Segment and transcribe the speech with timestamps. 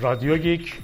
[0.00, 0.78] رادیو گیک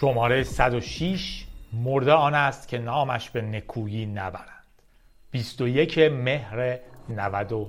[0.00, 4.64] شماره 106 مرده آن است که نامش به نکویی نبرند.
[5.30, 7.66] 21 مهر 99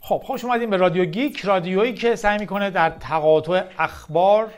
[0.00, 1.40] خب خوش اومدیم به رادیو گیک.
[1.40, 4.52] رادیویی که سعی می‌کنه در تقاطع اخبار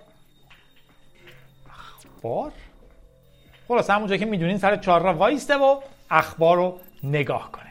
[1.70, 2.52] اخبار؟
[3.69, 7.70] خلاص همونجا که می‌دونین سر چهار را وایسته و اخبار رو نگاه کنه.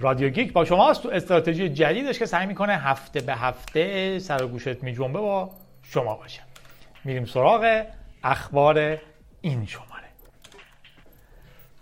[0.00, 1.02] رادیو گیک با شماست.
[1.02, 5.50] تو استراتژی جدیدش که سعی می‌کنه هفته به هفته سر و گوشت میجنبه با
[5.82, 6.40] شما باشه.
[7.04, 7.84] میریم سراغ
[8.24, 8.98] اخبار
[9.40, 10.08] این شماره.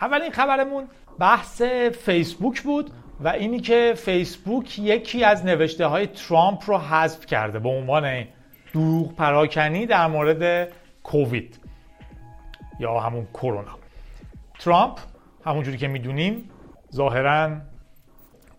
[0.00, 0.88] اولین خبرمون
[1.18, 1.62] بحث
[2.02, 2.90] فیسبوک بود
[3.20, 8.24] و اینی که فیسبوک یکی از نوشته های ترامپ رو حذف کرده به عنوان
[8.74, 11.60] دروغ پراکنی در مورد کووید
[12.80, 13.78] یا همون کرونا.
[14.58, 14.98] ترامپ
[15.44, 16.50] همونجوری که می‌دونیم
[16.94, 17.56] ظاهرا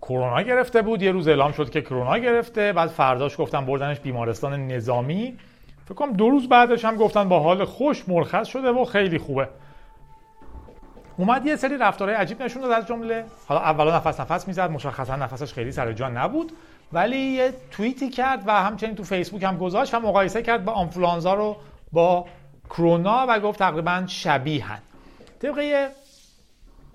[0.08, 1.02] کرونا گرفته بود.
[1.02, 2.74] یه روز اعلام شد که کرونا گرفته.
[2.74, 5.38] بعد فرداش گفتن بردنش بیمارستان نظامی.
[5.86, 9.48] فکر کنم دو روز بعدش هم گفتن با حال خوش مرخص شده و خیلی خوبه.
[11.18, 13.26] اومد یه سری رفتارهای عجیب نشون داد از جمله.
[13.48, 14.72] حالا اولا نفس نفس می‌زد.
[14.72, 16.52] مشخصا نفسش خیلی سر جا نبود.
[16.94, 21.34] ولی یه توییتی کرد و همچنین تو فیسبوک هم گذاشت و مقایسه کرد با آنفولانزا
[21.34, 21.58] رو
[21.92, 22.26] با
[22.70, 24.80] کرونا و گفت تقریبا شبیهن
[25.42, 25.90] طبق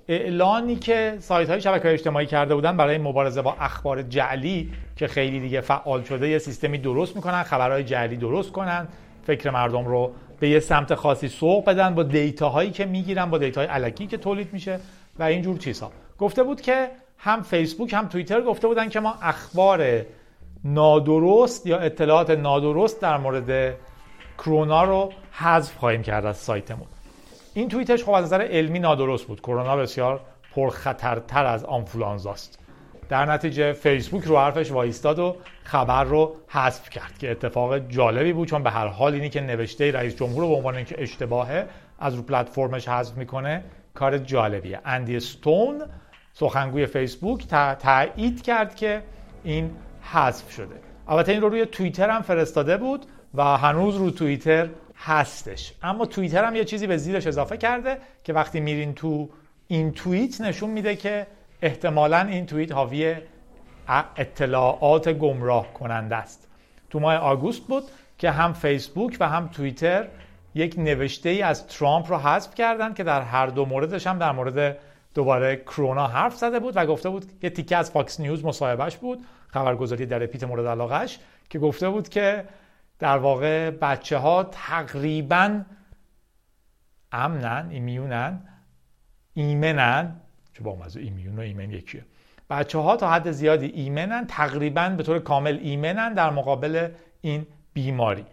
[0.09, 5.41] اعلانی که سایت های شبکه اجتماعی کرده بودن برای مبارزه با اخبار جعلی که خیلی
[5.41, 8.89] دیگه فعال شده یه سیستمی درست می‌کنن خبرهای جعلی درست کنن
[9.23, 13.39] فکر مردم رو به یه سمت خاصی سوق بدن با دیتا هایی که می‌گیرن با
[13.39, 14.81] دیتا های علکی که تولید میشه
[15.19, 20.07] و اینجور چیزها گفته بود که هم فیسبوک هم توییتر گفته بودن که ما اخبار
[20.65, 23.75] نادرست یا اطلاعات نادرست در مورد
[24.39, 26.87] کرونا رو حذف خواهیم کرد از سایتمون.
[27.55, 29.41] این توییتش خب از نظر علمی نادرست بود.
[29.41, 30.21] کرونا بسیار
[30.55, 32.59] پرخطرتر از آنفولانزاست.
[33.09, 38.49] در نتیجه فیسبوک رو حرفش وایستاد و خبر رو حذف کرد که اتفاق جالبی بود
[38.49, 41.67] چون به هر حال اینی که نوشته رئیس جمهور به عنوان اینکه اشتباهه
[41.99, 43.65] از رو پلتفرمش حذف می‌کنه
[43.95, 44.81] کار جالبیه.
[44.85, 45.83] اندی ستون
[46.33, 47.47] سخنگوی فیسبوک
[47.79, 49.03] تایید کرد که
[49.45, 49.71] این
[50.03, 50.75] حذف شده.
[51.09, 54.69] البته این رو روی توییتر هم فرستاده بود و هنوز رو توییتر
[55.05, 55.73] هستش.
[55.83, 59.29] اما توییتر هم یه چیزی به زیرش اضافه کرده که وقتی میرین تو
[59.69, 61.27] این توییت نشون میده که
[61.63, 63.17] احتمالا این توییت حاوی
[64.17, 66.49] اطلاعات گمراه کننده است.
[66.91, 67.85] تو ماه آگوست بود
[68.19, 70.09] که هم فیسبوک و هم توییتر
[70.55, 74.33] یک نوشته ای از ترامپ رو حذف کردن که در هر دو موردش هم در
[74.33, 74.79] مورد
[75.15, 79.25] دوباره کرونا حرف زده بود و گفته بود یه تیکه از Fox News مصاحبهش بود
[79.49, 81.19] خبرگزاری درپیت مورد علاقش
[81.51, 82.45] که گفته بود که
[83.03, 85.63] در واقع بچه ها تقریبا
[87.13, 88.41] امنن immune ن
[89.35, 90.21] ایمنن
[90.53, 92.05] چه بامزه immune و ایمن یکیه.
[92.51, 96.89] بچه ها تا حد زیادی ایمنن تقریبا به طور کامل ایمنن در مقابل
[97.21, 98.25] این بیماری.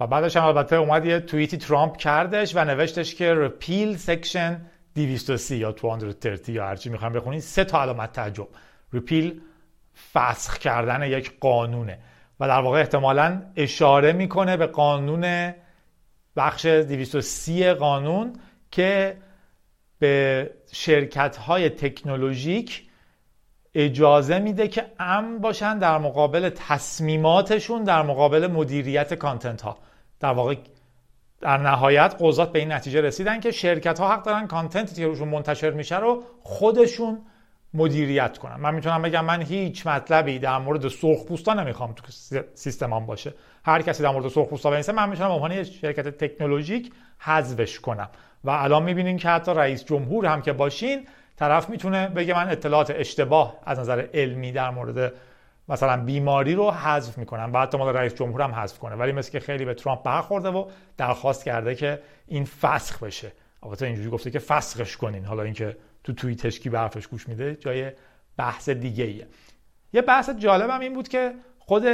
[0.00, 4.60] و بعدش هم البته اومد یه توییتی ترامپ کردش و نوشتش که repeal section
[4.94, 8.48] 230 یا 230 یا هرچی می‌خوام بخونید سه تا علامت تعجب.
[8.92, 9.40] رپیل
[10.12, 11.98] فسخ کردن یک قانونه.
[12.40, 15.54] و در واقع احتمالا اشاره می‌کنه به قانون
[16.36, 18.32] بخش 230 قانون
[18.70, 19.16] که
[19.98, 22.88] به شرکت های تکنولوژیک
[23.74, 29.78] اجازه میده که امن باشن در مقابل تصمیماتشون در مقابل مدیریت کانتنت ها
[30.20, 30.54] در واقع
[31.40, 35.28] در نهایت قضات به این نتیجه رسیدن که شرکت ها حق دارن کانتنتی که روشون
[35.28, 37.18] منتشر میشه رو خودشون
[37.74, 42.02] مدیریت کنن من می‌تونم بگم من هیچ مطلبی در مورد سرخپوستا نمی‌خوام تو
[42.54, 43.34] سیستمم باشه.
[43.64, 48.08] هر کسی در مورد سرخپوستا بنویسه من می‌تونم به عنوان شرکت تکنولوژیک حذفش کنم.
[48.44, 52.90] و الان می‌بینین که حتی رئیس جمهور هم که باشین طرف می‌تونه بگه من اطلاعات
[52.90, 55.12] اشتباه از نظر علمی در مورد
[55.68, 58.94] مثلا بیماری رو حذف می‌کنم بعد تا مال رئیس جمهور هم حذف کنه.
[58.94, 63.32] ولی مثل که خیلی به ترامپ برخورده و درخواست کرده که این فسخ بشه.
[63.62, 65.24] البته اینجوری گفته که فسخش کنین.
[65.24, 67.92] حالا اینکه تو توییتش کی به گوش میده؟ جای
[68.36, 69.26] بحث دیگه ایه
[69.92, 71.84] یه بحث جالبم این بود که خود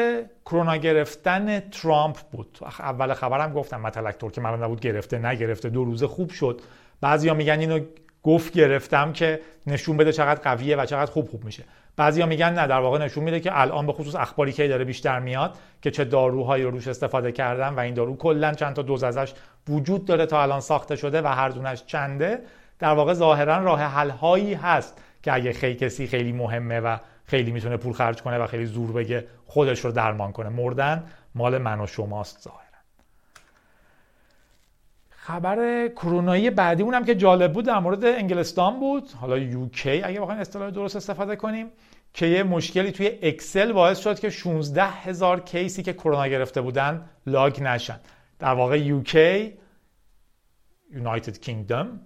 [0.44, 2.58] کرونا گرفتن ترامپ بود.
[2.78, 6.60] اول خبرم گفتم متلکتور که من نبود گرفته نگرفته دو روزه خوب شد.
[7.00, 7.80] بعضیا میگن اینو
[8.22, 11.64] گفت گرفتم که نشون بده چقدر قویه و چقدر خوب خوب میشه.
[11.96, 15.18] بعضیا میگن نه در واقع نشون میده که الان به خصوص اخباری که داره بیشتر
[15.18, 19.02] میاد که چه داروهایی رو روش استفاده کردن و این دارو کلا چند تا دوز
[19.02, 19.32] ازش
[19.68, 22.40] وجود داره تا الان ساخته شده و هر دونش چنده.
[22.80, 27.52] در واقع ظاهرا راه حل هایی هست که اگه خیلی کسی خیلی مهمه و خیلی
[27.52, 30.48] می‌تونه پول خرج کنه و خیلی زور بگه خودش رو درمان کنه.
[30.48, 31.04] مردن
[31.34, 32.60] مال من و شماست ظاهرا.
[35.10, 39.10] خبر کرونایی بعدی اونم که جالب بود در مورد انگلستان بود.
[39.20, 41.66] حالا یوکی اگه بخوایم اصطلاح درست استفاده کنیم
[42.14, 47.10] که یه مشکلی توی اکسل باعث شد که 16 هزار کیسی که کرونا گرفته بودن
[47.26, 48.00] لاگ نشن.
[48.38, 49.52] در واقع یوکی
[50.92, 52.00] یونایتد کینگدم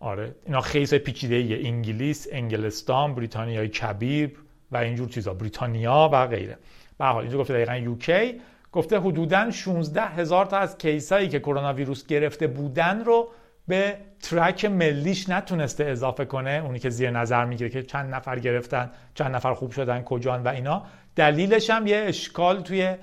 [0.00, 0.34] آره.
[0.46, 1.68] اینا خیلی پیچیده ایه.
[1.68, 4.38] انگلیس انگلستان بریتانیای کبیر
[4.72, 5.34] و اینجور چیزا.
[5.34, 6.58] بریتانیا و غیره.
[6.98, 8.40] به حال اینجا گفته دقیقا یوکی
[8.72, 13.28] گفته حدودا 16 هزار تا از case ایی که کرونا ویروس گرفته بودن رو
[13.68, 16.62] به track ملیش نتونسته اضافه کنه.
[16.64, 20.48] اونی که زیر نظر می‌گیره که چند نفر گرفتن چند نفر خوب شدن کجان و
[20.48, 20.86] اینا.
[21.16, 22.94] دلیلش هم یه اشکال توی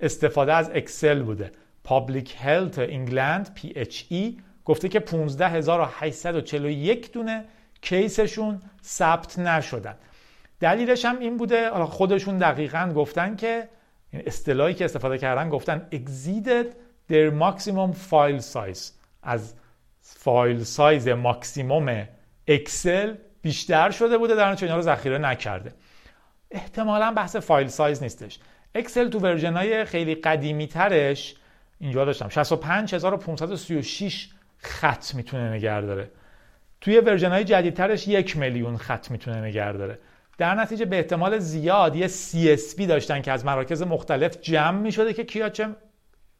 [0.00, 1.52] استفاده از Excel بوده.
[1.84, 7.44] Public Health England PHE گفته که 15841 دونه
[7.82, 9.94] case شون ثبت نشدن.
[10.60, 13.68] دلیلش هم این بوده خودشون دقیقا گفتن که
[14.10, 16.66] این اصطلاحی که استفاده کردن گفتن exceeded
[17.10, 18.92] their maximum file size.
[19.22, 19.54] از
[20.00, 22.08] file size ماکسیموم
[22.46, 25.72] Excel بیشتر شده بوده در اینا رو ذخیره نکرده.
[26.50, 28.38] احتمالا بحث file size نیستش.
[28.74, 31.34] Excel تو version های خیلی قدیمی ترش
[31.80, 36.10] اینجا داشتم 65536 خط می‌تونه نگه داره.
[36.80, 39.98] توی version های جدیدترش یک میلیون خط می‌تونه نگه داره.
[40.38, 45.24] در نتیجه به احتمال زیاد یه CSV داشتن که از مراکز مختلف جمع می‌شده که
[45.24, 45.68] کیا چه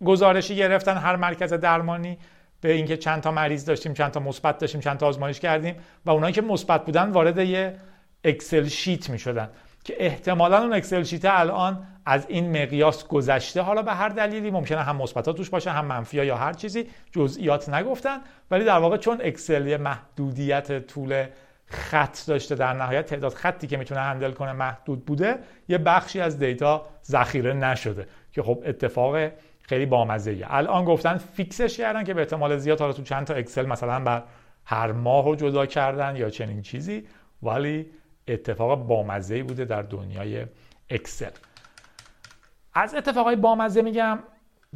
[0.05, 0.97] گزارشی گرفتن.
[0.97, 2.19] هر مرکز درمانی
[2.61, 5.77] به اینکه چند تا مریض داشتیم چند تا مثبت داشتیم چند تا آزمایش کردیم
[6.07, 7.77] و اونایی که مثبت بودن وارد یه
[8.25, 9.49] Excel sheet می شدن
[9.85, 13.61] که احتمالا اون Excel sheet الان از این مقیاس گذشته.
[13.61, 17.69] حالا به هر دلیلی ممکنه هم مثبت توش باشه هم منفی یا هر چیزی جزئیات
[17.69, 18.19] نگفتن.
[18.51, 21.27] ولی در واقع چون Excel یه محدودیت طول
[21.67, 25.39] خط داشته در نهایت تعداد خطی که می‌تونه handle کنه محدود بوده
[25.69, 29.17] یه بخشی از data ذخیره نشده که خب اتفاق
[29.63, 30.47] خیلی بامزه ایه.
[30.51, 34.01] الان گفتن fix ش کردن که به احتمال زیاد حالا تو چند تا Excel مثلا
[34.01, 34.23] بر
[34.65, 37.05] هر ماه رو جدا کردن یا چنین چیزی.
[37.43, 37.87] ولی
[38.29, 40.47] اتفاق بامزه بوده در دنیای
[40.91, 41.31] Excel.
[42.75, 44.19] از اتفاقای بامزه میگم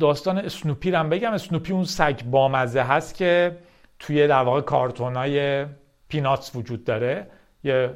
[0.01, 1.33] داستان اسنوپی رو بگم.
[1.33, 3.59] اسنوپی اون سگ بامزه هست که
[3.99, 5.67] توی در واقع کارتونای
[6.09, 7.31] پیناتس وجود داره.
[7.65, 7.95] یه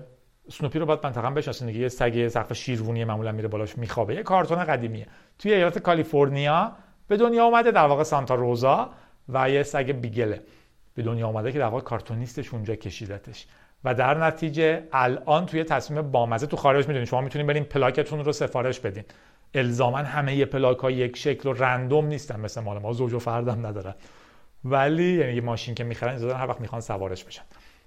[0.48, 4.14] اسنوپی رو باید منطقا بشناسین دیگه یه سگ سقف شیروونی معمولا میره بالاش میخوابه.
[4.14, 5.06] یه کارتون قدیمیه.
[5.38, 6.72] توی ایالت کالیفرنیا
[7.08, 8.90] به دنیا اومده در واقع سانتا روزا
[9.28, 10.42] و یه سگ بیگله.
[10.94, 13.46] به دنیا اومده که در واقع کارتونیستش اونجا کشیدتش.
[13.86, 18.32] و در نتیجه الان توی تصمیم بامزه تو خارج می‌دونید شما می‌تونید برین پلاکتون رو
[18.32, 19.04] سفارش بدین.
[19.54, 22.40] الزاما همه پلاک های یک شکل و random نیستن.
[22.40, 23.94] مثل مال ما زوج و فردم ندارن
[24.64, 27.42] ولی یعنی یه ماشین که می‌خرن هر وقت می‌خوان سوارش بشن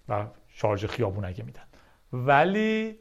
[0.10, 1.64] و شارژ خیابون اگه میدن.
[2.14, 2.96] ولی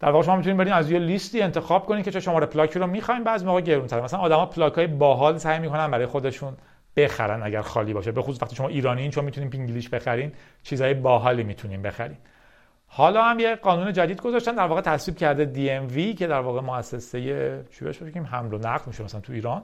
[0.00, 2.86] در واقع شما می‌تونید برین از یه لیستی انتخاب کنید که چه شماره پلاکی رو
[2.86, 3.24] می‌خواین.
[3.24, 4.02] بعضی موقع گرون‌تره.
[4.02, 6.56] مثلا آدما پلاک های باحال سعی می‌کنن برای خودشون
[6.96, 8.12] بخرن اگر خالی باشه.
[8.12, 10.32] به خصوص وقتی شما ایرانیین چون می‌تونین پینگلیش بخرین
[10.62, 12.16] چیزای باحالی می‌تونین بخرین
[12.86, 17.64] حالا هم یه قانون جدید گذاشتن در واقع تصویب کرده DMV که در واقع مؤسسه
[17.70, 19.62] چی بهش بگیم حمل و نقل میشه مثلا تو ایران.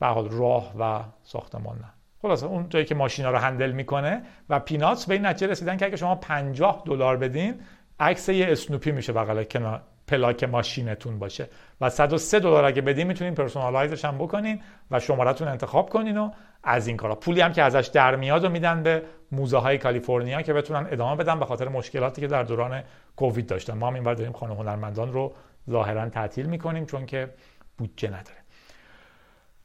[0.00, 1.92] به حال راه و ساختمان نه.
[2.22, 5.86] خلاصه اون جایی که ماشینا رو handle می‌کنه و Peanuts به این نتیجه رسیدن که
[5.86, 7.60] اگه شما 50 دلار بدین
[8.00, 9.82] عکس یه Snoopy میشه بغل کنار.
[10.08, 11.48] پلاک ماشینتون باشه.
[11.80, 14.60] و 103 دلار اگه بدین می‌تونین personalize ش هم بکنین
[14.90, 16.30] و شمارتون انتخاب کنین و
[16.64, 17.14] از این کارا.
[17.14, 19.02] پولی هم که ازش در میاد و میدن به
[19.32, 22.82] موزه های کالیفرنیا که بتونن ادامه بدن به خاطر مشکلاتی که در دوران
[23.16, 23.78] کووید داشتن.
[23.78, 25.34] ما هم اینور داریم خانه هنرمندان رو
[25.70, 27.30] ظاهرا تعطیل می‌کنیم چون که
[27.78, 28.38] بودجه نداره.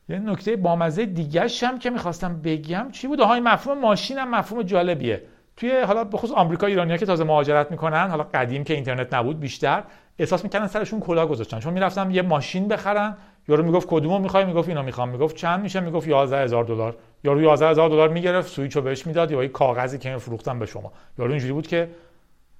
[0.09, 4.63] یه نکته بامزه دیگه هم که می‌خواستم بگم چی بود؟ های مفهوم ماشین هم مفهوم
[4.63, 5.23] جالبیه.
[5.57, 9.39] توی حالا به خصوص آمریکا ایرانیا که تازه مهاجرت می‌کنن حالا قدیم که اینترنت نبود
[9.39, 9.83] بیشتر
[10.19, 11.59] احساس می‌کنن سرشون کلاه گذاشتن.
[11.59, 15.09] چون می‌رفتم یه ماشین بخرن یارو می‌گفت کدومو می‌خوای؟ می‌گفت اینو می‌خوام.
[15.09, 16.95] می‌گفت چند میشه؟ می‌گفت 11000 دلار.
[17.23, 20.91] یارو 11000 دلار می‌گرفت سوئیچو بهش می‌داد یا یه کاغذی که فروختن به شما.
[21.19, 21.89] یارو اینجوری بود که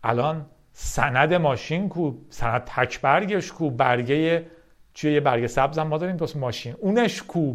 [0.04, 4.46] الان سند ماشین کو سند تک برگش کو برگه
[4.94, 6.76] چیه یه برگه سبز ما داریم واسه ماشین.
[6.80, 7.54] اونش کو.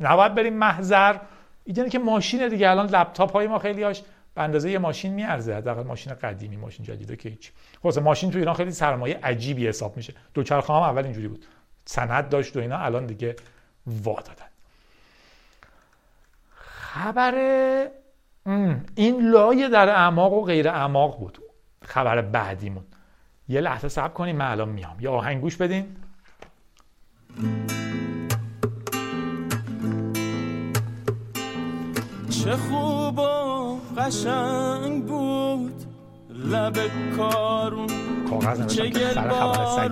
[0.00, 1.16] نباید بریم محضر.
[1.64, 2.70] ایده که ماشین دیگه.
[2.70, 4.02] الان لپتاپ های ما خیلی هاش
[4.36, 7.52] به اندازه یه ماشین میارزه حداقل ماشین قدیمی ماشین جدیده که هیچ
[7.82, 10.14] خلاص ماشین تو ایران خیلی سرمایه عجیبی حساب میشه.
[10.34, 11.46] دوچرخه هم اول اینجوری بود.
[11.84, 13.36] سند داشت و اینا الان دیگه
[13.86, 14.46] وا دادن.
[16.50, 17.34] خبر
[18.94, 21.38] این لایه در اعماق و غیر اعماق بود.
[21.84, 22.84] خبر بعدیمون.
[23.48, 24.96] یه لحظه صبر کنیم من الان میام.
[25.00, 25.96] یا آهنگ گوش بدین.
[32.46, 35.82] چه خوب و قشنگ بود.
[36.52, 36.78] لب
[37.16, 37.86] کارون
[38.66, 39.88] چه خبر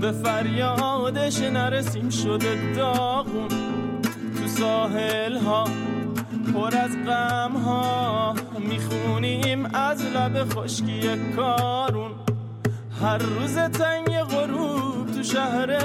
[0.00, 3.48] به فریادش نرسیم شده داغون.
[4.38, 5.64] تو ساحل ها
[6.54, 11.00] پر از غم ها می‌خونیم از لب خشکی
[11.36, 12.10] کارون.
[13.02, 15.78] هر روز تنگ غروب تو شهر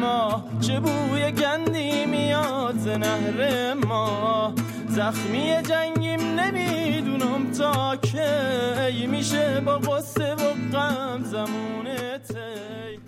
[0.00, 4.54] ما چه بوی گندی میاد نهر ما.
[4.94, 9.06] زخمی جنگیم نمی‌دونم تا کی.
[9.06, 13.00] میشه با قصه و غم زمونه تی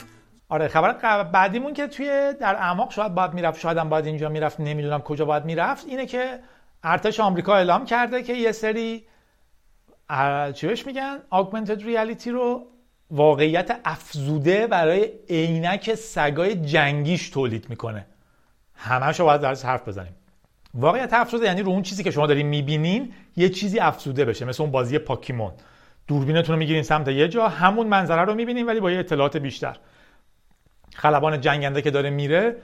[0.49, 4.61] آره خبر بعدیمون که توی در اعماق شاید باید می‌رفت شاید هم باید اینجا می‌رفت
[4.61, 5.87] نمی‌دونم کجا باید می‌رفت.
[5.87, 6.41] اینه که
[6.83, 9.07] ارتش آمریکا اعلام کرده که یه سری
[10.55, 12.67] چی بهش میگن؟ augmented reality رو
[13.11, 18.07] واقعیت افزوده برای عینک سگای جنگیش تولید می‌کنه.
[18.75, 20.15] همش رو باید درش حرف بزنیم.
[20.77, 24.63] واقعیت افزوده یعنی رو اون چیزی که شما دارین می‌بینین یه چیزی افزوده بشه مثل
[24.63, 25.53] اون بازی پاکیمون.
[26.07, 29.77] دوربینتون رو می‌گیرین سمت یه جا همون منظره رو می‌بینین ولی با یه اطلاعات بیشتر.
[30.95, 32.57] خلبان جنگنده که داره میره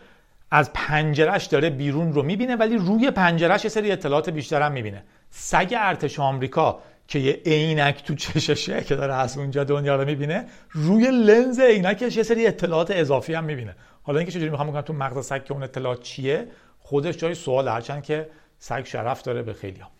[0.50, 5.04] از پنجرش داره بیرون رو می‌بینه ولی روی پنجرش یه سری اطلاعات بیشتر هم می‌بینه.
[5.30, 10.44] سگ ارتش آمریکا که یه عینک تو چششه که داره از اونجا دنیا رو می‌بینه
[10.70, 13.76] روی لنز عینکش یه سری اطلاعات اضافی هم می‌بینه.
[14.02, 16.46] حالا اینکه چجوری می‌خوام بگم تو مغز سگ که اون اطلاعات چیه؟
[16.92, 19.90] خودش جای سوال هرچند که سگ شرف داره به خیلی ها.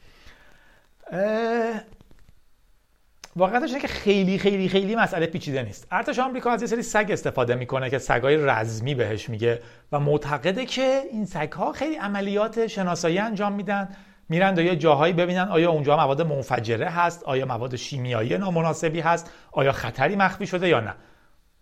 [3.37, 5.87] واقعیتش که خیلی خیلی خیلی مسئله پیچیده نیست.
[5.91, 10.67] ارتش آمریکا از یه سری سگ استفاده می‌کنه که سگای رزمی بهش میگه و معتقده
[10.67, 13.89] که این سگها خیلی عملیات شناسایی انجام میدن.
[14.29, 19.73] میرن یه جاهایی ببینن آیا اونجا مواد منفجره هست آیا مواد شیمیایی نامناسبی هست آیا
[19.73, 20.95] خطری مخفی شده یا نه.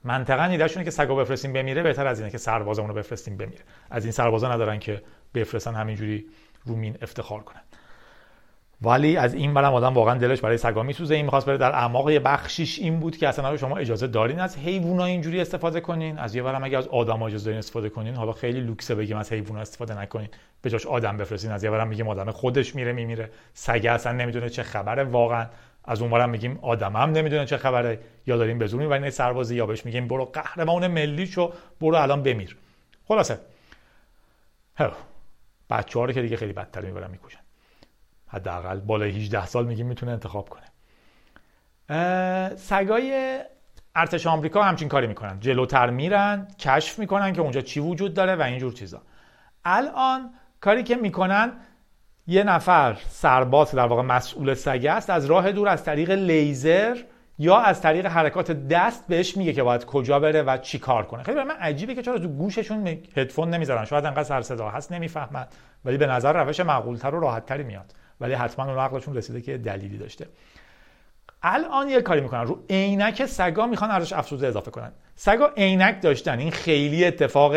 [0.05, 3.63] منطقا ایدهشونه که سگو بفرستیم بمیره بهتر از اینه که سربازمون رو بفرستیم بمیره.
[3.91, 5.03] از این سربازا ندارن که
[5.35, 6.25] بفرستن همینجوری
[6.67, 7.61] رو مین افتخار کنن.
[8.83, 11.15] ولی از این برم آدم واقعا دلش برای سگا میسوزه.
[11.15, 15.05] این می‌خواست بره در اعماق بخشیش این بود که اصلا شما اجازه دارین از حیوونا
[15.05, 18.61] اینجوری استفاده کنین؟ از یه برم اگه از آدم اجازه دارین استفاده کنین حالا خیلی
[18.61, 20.29] لوکسه بگیم از حیوونا استفاده نکنین.
[20.63, 21.51] به جاش آدم بفرستین.
[21.51, 23.31] از یه برم میگیم آدم خودش میره میمیره.
[23.55, 25.47] سگ اصلا نمی‌دونه چه خبره واقعا.
[25.85, 27.99] از اون برم میگیم آدم هم نمی‌دونه چه خبره.
[28.27, 32.23] یا داریم به زور می‌برین سربازی یا بهش میگیم برو قهرمان ملی شو برو الان
[32.23, 32.57] بمیر.
[33.09, 33.39] خلاصه.
[35.71, 37.41] بچه‌ها رو که دیگه خیلی بدتر می‌برن می‌کشن.
[38.27, 40.67] حداقل بالای 18 سال میگیم می‌تونه انتخاب کنه.
[42.57, 43.41] سگای
[43.95, 45.41] ارتش آمریکا همچین کاری می‌کنن.
[45.41, 49.03] جلوتر میرن کشف می‌کنن که اونجا چی وجود داره و اینجور چیزا.
[49.65, 51.53] الان کاری که می‌کنن
[52.27, 56.97] یه نفر سرباز در واقع مسئول سگه است از راه دور از طریق لیزر
[57.43, 61.23] یا از طریق حرکات دست بهش میگه که باید کجا بره و چی کار کنه.
[61.23, 63.85] خیلی من عجیبه که چرا تو گوششون هدفون نمی‌ذارن.
[63.85, 65.47] شاید انقدر سر صدا هست نمی‌فهمن.
[65.85, 67.95] ولی به نظر روش معقولتر و راحتتری میاد.
[68.21, 70.27] ولی حتما اون عقلشون رسیده که دلیلی داشته.
[71.43, 72.47] الان یه کاری می‌کنن.
[72.47, 74.93] رو عینک سگا می‌خوان ارزش افزوده اضافه کنن.
[75.17, 76.39] سگا عینک داشتن.
[76.39, 77.53] این خیلی اتفاق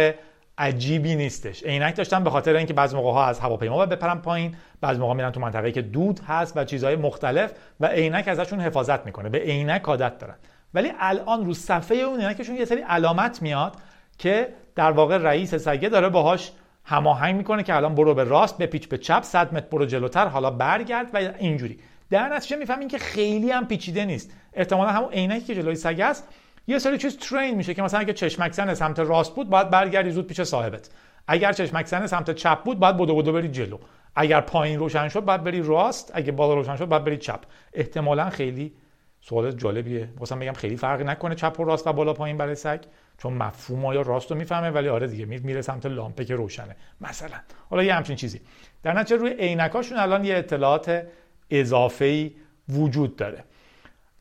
[0.58, 1.64] عجیبی نیستش.
[1.64, 5.14] عینک داشتن به خاطر اینکه بعضی موقع ها از هواپیما باید بپرن پایین بعضی موقع
[5.14, 9.30] میرن تو منطقه‌ای که دود هست و چیزهای مختلف و عینک ازشون حفاظت می‌کنه.
[9.30, 10.36] به عینک عادت دارن.
[10.74, 13.76] ولی الان رو صفحه اون عینکشون یه سری علامت میاد
[14.18, 16.52] که در واقع رئیس سگه داره باهاش
[16.86, 20.28] هماهنگ می‌کنه که الان برو به راست به پیچ به چپ 100 متر برو جلوتر
[20.28, 21.80] حالا برگرد و اینجوری.
[22.10, 24.32] در نتیجه می‌فهمین که خیلی هم پیچیده نیست.
[24.54, 26.28] احتمالا همون عینکی که جلوی سگ است
[26.68, 30.12] یه سری چیز ترین میشه که مثلا اگه چشمک زن سمت راست بود باید برگردی
[30.12, 30.90] زود پیش صاحبت.
[31.28, 33.78] اگر چشمک زن سمت چپ بود باید بدو بدو بری جلو.
[34.16, 36.12] اگر پایین روشن شد باید بری راست.
[36.14, 37.40] اگه بالا روشن شد باید بری چپ.
[37.74, 38.74] احتمالا خیلی
[39.22, 40.10] سوال جالبیه.
[40.22, 42.80] مثلا بگم خیلی فرقی نکنه چپ و راست و بالا پایین برای سگ
[43.18, 46.76] چون مفهوم آیا راست رو می‌فهمه ولی آره دیگه میره سمت لامپه که روشنه.
[47.02, 47.38] مثلا.
[47.70, 48.42] حالا یه همچین چیزی.
[48.84, 51.04] در نتیجه روی عینکاشون الان یه اطلاعات
[51.50, 52.32] اضافه
[52.70, 53.44] وجود داره.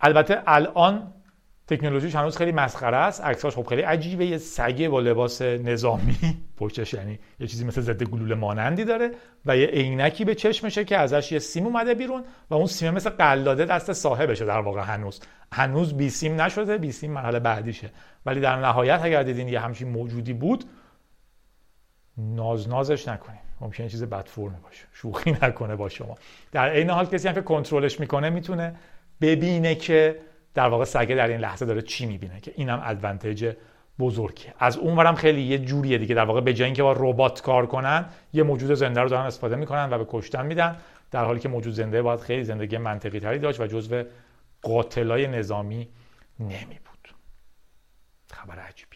[0.01, 1.13] البته الان
[1.67, 3.21] تکنولوژیش هنوز خیلی مسخره است.
[3.21, 4.27] عکساش خب خیلی عجیبه.
[4.27, 6.17] یه سگه با لباس نظامی
[6.59, 9.11] پشتش یعنی یه چیزی مثل ضد گلوله مانندی داره
[9.47, 13.11] و یه عینکی به چشمشه که ازش یه سیم اومده بیرون و اون سیم مثل
[13.11, 15.21] قلاده دست صاحبشه در واقع هنوز.
[15.53, 17.91] هنوز بی سیم نشده بی سیم مرحله بعدیشه.
[18.27, 20.65] ولی در نهایت اگر دیدین یه همچین موجودی بود
[22.19, 23.41] ناز نازش نکنین.
[23.61, 24.85] ممکنه چیز بد فرمی باشه.
[24.93, 26.17] شوخی نکنه با شما.
[26.53, 28.75] در عین حال کسی هم که کنترلش می‌کنه می‌تونه
[29.21, 30.19] ببینه که
[30.55, 33.55] در واقع سگه در این لحظه داره چی می‌بینه که اینم ادوانتج
[33.99, 34.55] بزرگیه.
[34.59, 36.15] از اونورم خیلی یه جوریه دیگه.
[36.15, 39.57] در واقع به جای اینکه با ربات کار کنن یه موجود زنده رو دارن استفاده
[39.57, 40.77] می‌کنن و به کشتن میدن
[41.11, 44.05] در حالی که موجود زنده باید خیلی زندگی منطقی تری داشت و جزو
[44.63, 45.89] قاتلای نظامی
[46.41, 47.15] نمی بود
[48.33, 48.92] خبر عجیبیه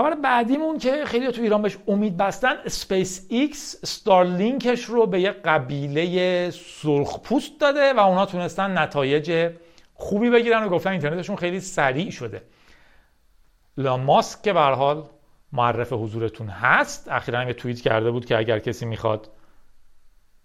[0.00, 5.30] خبر بعدیمون که خیلی تو ایران بهش امید بستن SpaceX Starlink ش رو به یه
[5.30, 9.50] قبیله سرخپوست داده و اونا تونستن نتایج
[9.94, 12.42] خوبی بگیرن و گفتن اینترنتشون خیلی سریع شده.
[13.78, 15.04] ماسک که به حال
[15.52, 17.08] معرف حضورتون هست.
[17.08, 19.28] اخیرا یه توییت کرده بود که اگر کسی می‌خواد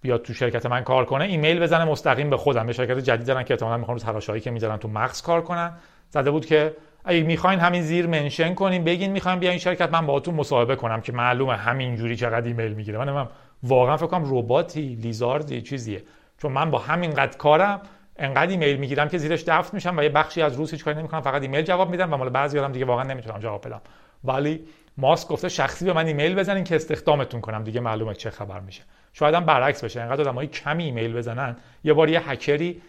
[0.01, 2.65] بیاد تو شرکت من کار کنه ایمیل بزنه مستقیم به خودم.
[2.67, 5.77] یه شرکت جدید دارن که احتمالاً می‌خوان رو تراشایی که می‌ذارن تو مغز کار کنن.
[6.09, 10.35] زده بود که اگه می‌خواین همین زیر mention کنین بگین می‌خوایم بیاین شرکت من باهاتون
[10.35, 12.97] مصاحبه کنم که معلومه همین جوری چقدر ایمیل می‌گیره.
[12.97, 13.27] من, من
[13.63, 16.03] واقعا فکر کنم رباتی lizard ی چیزیه.
[16.38, 17.81] چون من با همین قد کارم
[18.17, 21.21] انقدر ایمیل می‌گیرم که زیرش دفن میشم و یه بخشی از روز هیچ کاری نمی‌کنم
[21.21, 23.81] فقط ایمیل جواب میدم و مال بعضی دیگه واقعا نمی‌تونم جواب بدم.
[24.24, 24.65] ولی
[24.97, 28.83] ماسک گفته شخصی به من ایمیل بزنین که استخدامتون کنم دیگه معلومه چه خبر میشه.
[29.13, 30.01] شاید هم برعکس بشه.
[30.01, 32.81] انقدر آدمای کمی ایمیل بزنن یه بار یه هکری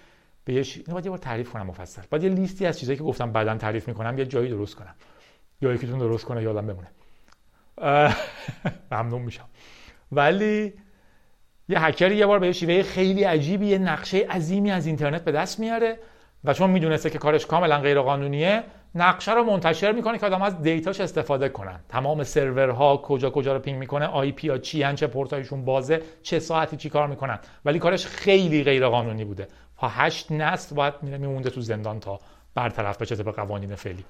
[0.46, 2.02] بهش اینو باید یه بار تعریف کنم مفصل.
[2.10, 4.94] باید یه لیستی از چیزایی که گفتم بعدا تعریف می‌کنم یه جایی درست کنم.
[5.60, 6.88] یا یکیتون درست کنه یادم بمونه.
[8.92, 9.44] ممنون میشم.
[10.12, 10.72] ولی
[11.68, 15.60] یه هکر یه بار به شیوه خیلی عجیبی یه نقشه عظیمی از اینترنت به دست
[15.60, 15.98] میاره
[16.44, 18.62] و چون می‌دونسته که کارش کاملا غیر قانونیه
[18.94, 21.80] نقشه رو منتشر می‌کنه که آدم از data ش استفاده کنن.
[21.88, 26.76] تمام سرورها کجا کجا رو ping می‌کنه IP ها چی چه پورتایشون بازه چه ساعتی
[26.76, 27.38] چی کار می‌کنن.
[27.64, 29.48] ولی کارش خیلی غیر قانونی بوده.
[29.78, 32.20] تا هشت نسل باید میمونده تو زندان تا
[32.54, 34.04] برطرف بشه به قوانین فعلی.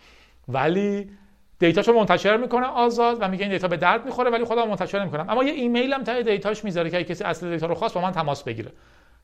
[0.48, 1.10] ولی
[1.58, 5.00] data شو منتشر می‌کنه آزاد و میگه این data به درد می‌خوره ولی خودم منتشر
[5.00, 5.30] نمی‌کنم.
[5.30, 8.00] اما یه ایمیل هم ته data ش می‌ذاره که کسی اصل data رو خواست با
[8.00, 8.72] من تماس بگیره.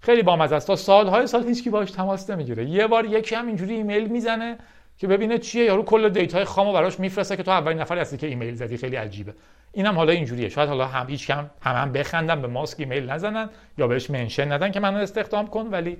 [0.01, 0.67] خیلی بامزه است.
[0.67, 2.65] تا سالهای سال هیچکی باهاش تماس نمی‌گیره.
[2.65, 4.59] یه بار یکی هم اینجوری ایمیل می‌زنه
[4.99, 5.65] که ببینه چیه.
[5.65, 8.77] یارو کل data ی خامو براش میفرسته که تو اولین نفری هستی که ایمیل زدی.
[8.77, 9.35] خیلی عجیبه.
[9.73, 10.49] اینم حالا اینجوریه.
[10.49, 14.53] شاید حالا هم هیچ کم هم, هم بخندن به ماسک ایمیل نزنن یا بهش mention
[14.53, 15.67] ندن که منو استخدام کن.
[15.71, 15.99] ولی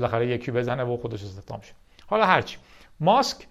[0.00, 1.72] بالاخره یکی بزنه و خودش استخدام شه.
[2.06, 2.58] حالا هرچی.
[3.00, 3.46] ماسک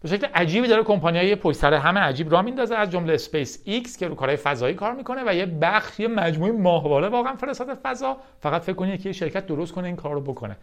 [0.00, 2.74] به شکل عجیبی داره کمپانیای پشت سر هم عجیب راه میندازه.
[2.74, 6.52] از جمله اسپیس ایکس که رو کارهای فضایی کار می‌کنه و یه بخش یه مجموعه
[6.52, 8.16] ماهواره واقعا فرستاد فضا.
[8.40, 10.56] فقط فکر کنید که یه شرکت درست کنه این کار رو بکنه.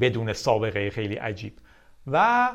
[0.00, 1.52] بدون سابقه خیلی عجیب.
[2.06, 2.48] و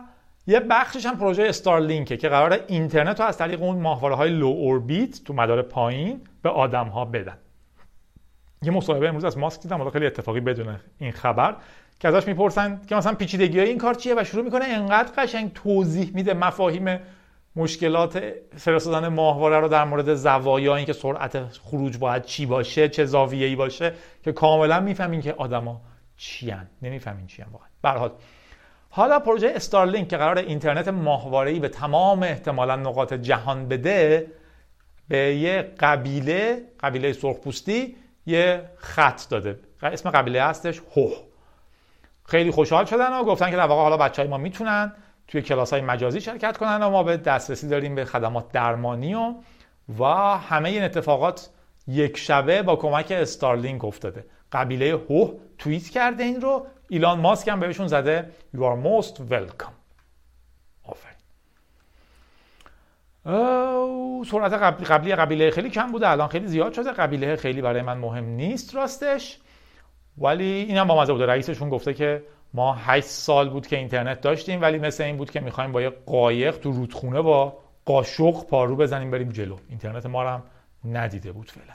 [0.48, 4.48] یه بخشش هم پروژه استارلینکه که قرار اینترنت رو از طریق اون ماهواره های لو
[4.48, 7.38] اوربیت تو مدار پایین به آدم ها بدن.
[8.64, 11.56] یه مصاحبه امروز از ماسک دیدم خیلی اتفاقی بدون این خبر
[12.00, 15.54] که ازش می‌پرسن که مثلا پیچیدگی های این کار چیه و شروع می‌کنه انقدر قشنگ
[15.54, 17.00] توضیح میده مفاهیم
[17.56, 18.24] مشکلات
[18.58, 23.94] فرستادن ماهواره رو در مورد زوایا اینکه سرعت خروج باید چی باشه چه زاویه‌ای باشه
[24.24, 25.82] که کاملا می‌فهمین که آدما
[26.18, 26.68] چیان.
[26.82, 27.68] نمی‌فهمین چیان واقعا.
[27.82, 28.12] به
[28.90, 34.28] حالا پروژه استارلینک که قرار اینترنت ماهواره‌ای به تمام احتمالا نقاط جهان بده
[35.08, 37.96] به یه قبیله قبیله سرخپوستی
[38.26, 39.60] یه خط داده.
[39.84, 41.10] اسم قبیله هستش هو.
[42.26, 44.94] خیلی خوشحال شدن و گفتن که در واقع حالا بچه های ما می‌تونن
[45.28, 49.34] توی کلاس های مجازی شرکت کنن و ما به دسترسی داریم به خدمات درمانی و
[50.00, 50.04] و
[50.38, 51.50] همه این اتفاقات
[51.88, 54.26] یک شبه با کمک استارلینک افتاده.
[54.52, 56.66] قبیله هو توییت کرده این رو.
[56.90, 58.30] ایلان ماسک هم بهشون زده.
[58.56, 59.83] You are most welcome.
[64.26, 66.92] سرعت قبلی قبیله خیلی کم بوده الان خیلی زیاد شده.
[66.92, 69.40] قبیله خیلی برای من مهم نیست راستش.
[70.18, 74.22] ولی این هم با مزه بوده رئیسشون گفته که ما 8 سال بود که اینترنت
[74.22, 78.76] داشتیم ولی مثل این بود که می‌خوایم با یه قایق تو رودخونه با قاشق پارو
[78.76, 79.58] بزنیم بریم جلو.
[79.70, 80.44] اینترنت ما هم
[80.86, 81.74] ندیده بود فعلا.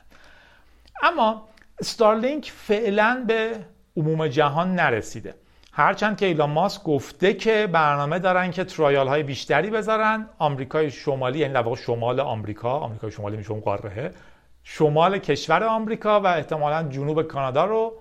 [1.02, 1.48] اما
[1.82, 3.52] ستارلینک فعلا به
[3.96, 5.34] عموم جهان نرسیده.
[5.78, 11.38] هرچند که ایلان ماسک گفته که برنامه دارن که ترایال های بیشتری بذارن آمریکای شمالی
[11.38, 14.10] یعنی در شمال آمریکا آمریکای شمالی میشه اون قاره
[14.62, 17.92] شمال کشور آمریکا و احتمالا جنوب کانادا رو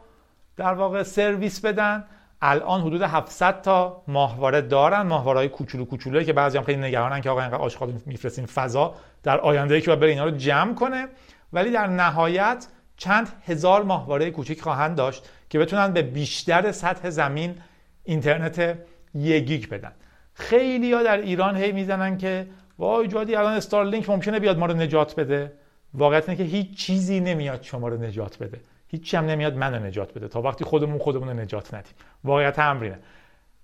[0.55, 2.03] در واقع سرویس بدن.
[2.41, 7.21] الان حدود 700 تا ماهواره دارن ماهواره های کوچولو کوچولو که بعضی هم خیلی نگرانن
[7.21, 11.07] که آقا اینقدر آشغال میفرستین فضا در آینده که باید بره اینا رو جمع کنه.
[11.53, 15.29] ولی در نهایت چند هزار ماهواره کوچیک خواهند داشت.
[15.49, 17.55] که بتونن به بیشتر سطح زمین
[18.03, 18.77] اینترنت
[19.15, 19.91] یک گیگ بدن.
[20.33, 22.47] خیلی ها در ایران هی می‌زنن که
[22.79, 25.51] وای جادی الان استارلینک ممکنه بیاد ما رو نجات بده.
[25.93, 28.59] واقعیت اینه که هیچ چیزی نمیاد شما رو نجات بده.
[28.87, 30.27] هیچی هم نمیاد منو نجات بده.
[30.27, 31.93] تا وقتی خودمون خودمون رو نجات ندیم.
[32.23, 32.99] واقعیت امر اینه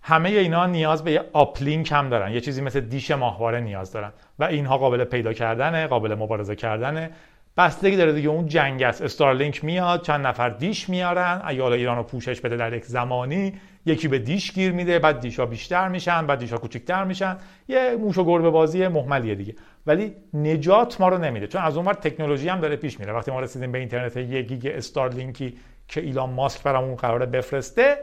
[0.02, 2.32] همه اینا نیاز به یه uplink هم دارن.
[2.32, 4.14] یه چیزی مثل دیش ماهواره نیاز دارن.
[4.40, 7.12] و اینها قابل پیدا کردنه قابل مبارزه کردنه.
[7.58, 9.02] بستگی داره دیگه اون جنگ است.
[9.02, 11.42] استارلینک میاد چند نفر دیش میارن.
[11.48, 13.54] ایال ایران رو پوشش بده در یک زمانی
[13.86, 17.38] یکی به دیش گیر میده بعد دیشا بیشتر میشن بعد دیشا کوچیکتر میشن.
[17.68, 19.56] یه موش و گربه بازی محملیه دیگه.
[19.88, 21.48] ولی نجات ما رو نمیده.
[21.48, 23.14] چون از اونور تکنولوژی هم داره پیش میره.
[23.14, 27.98] وقتی ما رسیدیم به اینترنت یک گیگ استارلینکی که ایلان ماسک برامون قراره بفرسته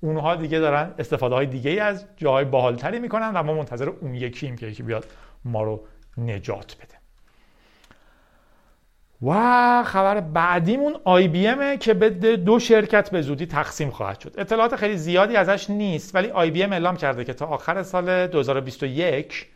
[0.00, 4.56] اونها دیگه دارن استفاده های دیگه از جاهای باحالتری می‌کنن و ما منتظر اون یکیم
[4.56, 5.06] که یکی بیاد
[5.44, 5.86] ما رو
[6.18, 6.99] نجات بده.
[9.22, 14.34] و خبر بعدیمون آی بی امه که به دو شرکت به زودی تقسیم خواهد شد.
[14.38, 18.26] اطلاعات خیلی زیادی ازش نیست ولی آی بی ام اعلام کرده که تا آخر سال
[18.26, 19.48] 2021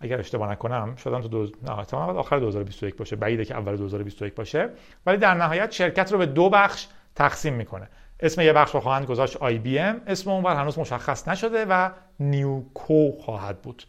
[0.00, 1.46] اگر اشتباه نکنم شدم تو دو...
[1.62, 4.68] نه آخر 2021 باشه بعیده که اول 2021 باشه.
[5.06, 7.88] ولی در نهایت شرکت رو به دو بخش تقسیم می‌کنه.
[8.20, 13.62] اسم یه بخش رو خواهند گذاشت IBM اسم اون هنوز مشخص نشده و NewCo خواهد
[13.62, 13.82] بود.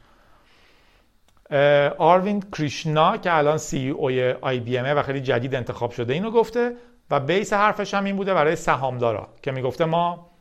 [1.98, 4.10] آروین کریشنا که الان CEO
[4.42, 6.76] آی بی امه و خیلی جدید انتخاب شده اینو گفته
[7.12, 10.32] و base حرفش هم این بوده برای سهامدارا که می‌گفته ما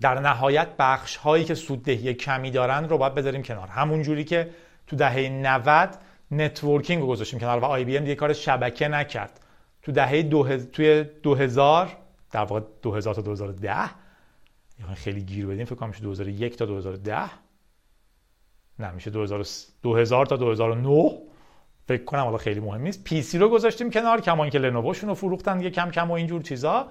[0.00, 3.68] در نهایت بخش هایی که سوددهی کمی دارن رو باید بذاریم کنار.
[3.68, 4.50] همون جوری که
[4.86, 5.98] تو دهه 90
[6.30, 9.40] networking رو گذاشتیم کنار و آی بی ام دیگه کار شبکه نکرد.
[9.82, 11.96] تو دهه دو توی 2000
[12.30, 13.74] در واقع 2000 تا 2010
[14.94, 17.30] خیلی گیر بدیم فکر کنم 2001 تا 2010
[18.78, 19.10] نه میشه
[19.82, 21.18] 2000 تا 2009
[21.88, 23.04] فکر کنم حالا خیلی مهم نیست.
[23.04, 26.42] پی سی رو گذاشتیم کنار کما اینکه لنووشون رو فروختن دیگه کم کم و اینجور
[26.42, 26.86] چیزا.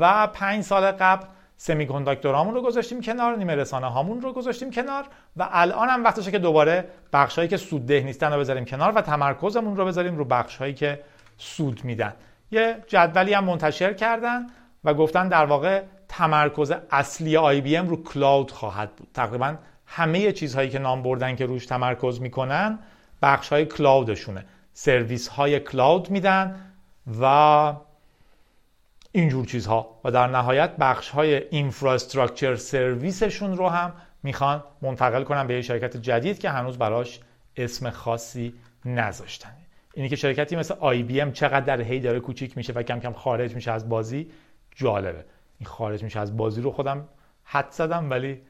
[0.00, 5.04] و پنج سال قبل سمی رو گذاشتیم کنار نیمه رسانه هامون رو گذاشتیم کنار.
[5.36, 9.76] و الان هم وقتشه که دوباره بخشهایی که سودده نیستن رو بذاریم کنار و تمرکزمون
[9.76, 11.00] رو بذاریم رو بخشهایی که
[11.38, 12.12] سود میدن.
[12.50, 14.46] یه جدولی هم منتشر کردن
[14.84, 19.08] و گفتن در واقع تمرکز اصلی آی بی ام رو کلاود خواهد بود.
[19.14, 19.54] تقریبا
[19.94, 22.78] همه چیزهایی که نام بردن که روش تمرکز می‌کنن
[23.22, 24.44] بخش های کلاودشونه.
[24.72, 26.60] سرویس های کلاود میدن
[27.20, 27.74] و
[29.12, 30.00] اینجور چیزها.
[30.04, 35.96] و در نهایت بخش های اینفراستراکچر سرویسشون رو هم می‌خوان منتقل کنن به یه شرکت
[35.96, 37.20] جدید که هنوز براش
[37.56, 39.56] اسم خاصی نذاشتن.
[39.94, 43.00] اینی که شرکتی مثل آی بی ام چقدر در هی داره کوچیک میشه و کم
[43.00, 44.30] کم خارج میشه از بازی
[44.74, 45.24] جالبه.
[45.58, 47.08] این خارج میشه از بازی رو خودم
[47.44, 48.40] حدس زدم ولی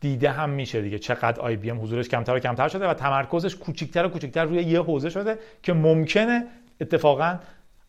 [0.00, 0.98] دیده هم میشه دیگه.
[0.98, 4.62] چقدر آی بی ام حضورش کمتر و کمتر شده و تمرکزش کوچیکتر و کوچیکتر روی
[4.62, 6.46] یه حوزه شده که ممکنه
[6.80, 7.38] اتفاقا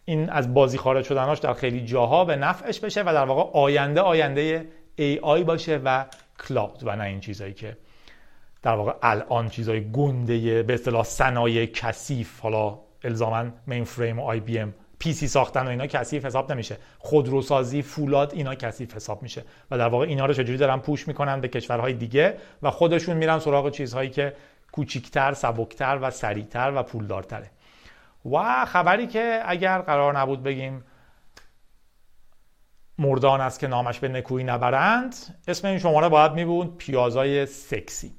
[0.05, 4.01] این از بازی خارج شدناش در خیلی جاها به نفعش بشه و در واقع آینده
[4.01, 6.05] آینده AI باشه و
[6.47, 7.77] cloud و نه این چیزایی که
[8.61, 14.59] در واقع الان چیزای گنده به اصطلاح صنایع کثیف حالا الزاما mainframe و آی بی
[14.59, 16.77] ام PC ساختن و اینا کثیف حساب نمیشه.
[16.99, 19.43] خودروسازی فولاد اینا کثیف حساب میشه.
[19.71, 23.39] و در واقع اینا رو چجوری دارن push می‌کنن به کشورهای دیگه و خودشون میرن
[23.39, 24.33] سراغ چیزهایی که
[24.71, 27.51] کوچیکتر سبکتر و سریعتر و پولدارتره.
[28.31, 30.83] و خبری که اگر قرار نبود بگیم
[32.97, 35.15] مردان است که نامش به نکویی نبرند
[35.47, 38.15] اسم این شماره باید میبود پیازای سکسی.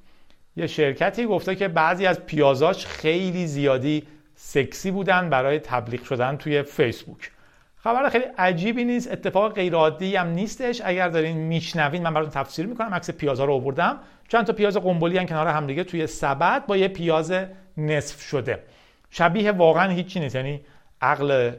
[0.57, 4.09] یه شرکتی گفته که بعضی از پیازاش خیلی زیادی
[4.41, 7.31] سکسی بودن برای تبلیغ شدن توی فیسبوک.
[7.77, 10.83] خبر خیلی عجیبی نیست اتفاق غیر عادی هم نیستش.
[10.85, 13.99] اگر دارین میشنوین من براتون تفسیر می‌کنم عکس پیازا رو آوردم.
[14.29, 17.33] چند تا پیاز قنبلی کنار همدیگه توی سبد با یه پیاز
[17.77, 18.63] نصف شده.
[19.11, 20.35] شبیه واقعا هیچی نیست.
[20.35, 20.61] یعنی
[21.01, 21.53] عقل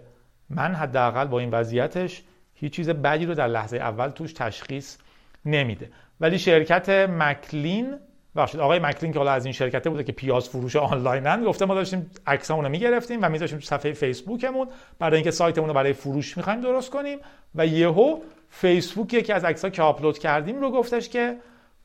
[0.50, 4.98] من حداقل با این وضعیتش هیچ چیز بدی رو در لحظه اول توش تشخیص
[5.46, 5.89] نمیده.
[6.20, 7.96] ولی شرکت مکلین
[8.36, 11.76] بخشید آقای مکلین که حالا از این شرکته بوده که پیاز فروش آنلاینن گفته ما
[11.76, 14.68] داشتیم عکسامون رو می‌گرفتیم و میذاشتیم تو صفحه فیسبوکمون.
[15.00, 17.20] برای اینکه سایتمون رو برای فروش می‌خوایم درست کنیم
[17.56, 21.38] و یهو فیسبوک یکی از عکس‌ها که آپلود کردیم رو گفتش که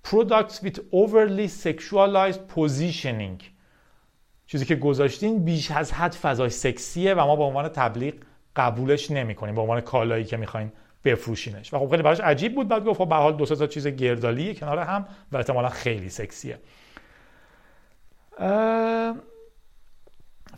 [0.07, 3.45] products with overly sexualized positioning.
[4.47, 8.15] چیزی که گذاشتین بیش از حد فضای سکسیه و ما به عنوان تبلیغ
[8.57, 10.73] قبولش نمی‌کنیم به عنوان کالایی که می‌خوایم
[11.05, 11.75] بفروشینش.
[11.75, 12.69] و خب خیلی براش عجیب بود.
[12.69, 16.59] بعد گفت خب به حال دو تا چیز گردالی کنار هم و احتمالا خیلی سکسیه.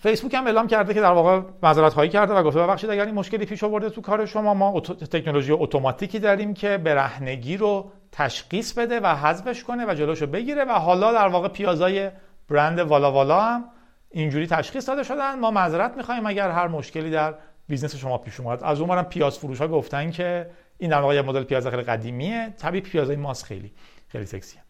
[0.00, 3.14] فیسبوک هم اعلام کرده که در واقع معذرت هایی کرده و گفته ببخشید اگر این
[3.14, 9.00] مشکلی پیش آورده تو کار شما ما تکنولوژی اتوماتیکی داریم که برهنگی رو تشخیص بده
[9.00, 12.11] و حذفش کنه و جلوشو بگیره و حالا در واقع پیازای
[12.48, 13.64] برند والا والا هم
[14.11, 15.38] اینجوری تشخیص داده شدن.
[15.38, 17.35] ما معذرت می‌خوایم اگر هر مشکلی در
[17.68, 18.64] business شما پیش اومد.
[18.64, 22.55] از اون پیاز فروش ها گفتن که این در واقع یه مدل پیاز خیلی قدیمیه.
[22.59, 23.72] طبیعی پیازای ماست خیلی
[24.09, 24.61] خیلی سکسیه.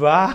[0.00, 0.34] و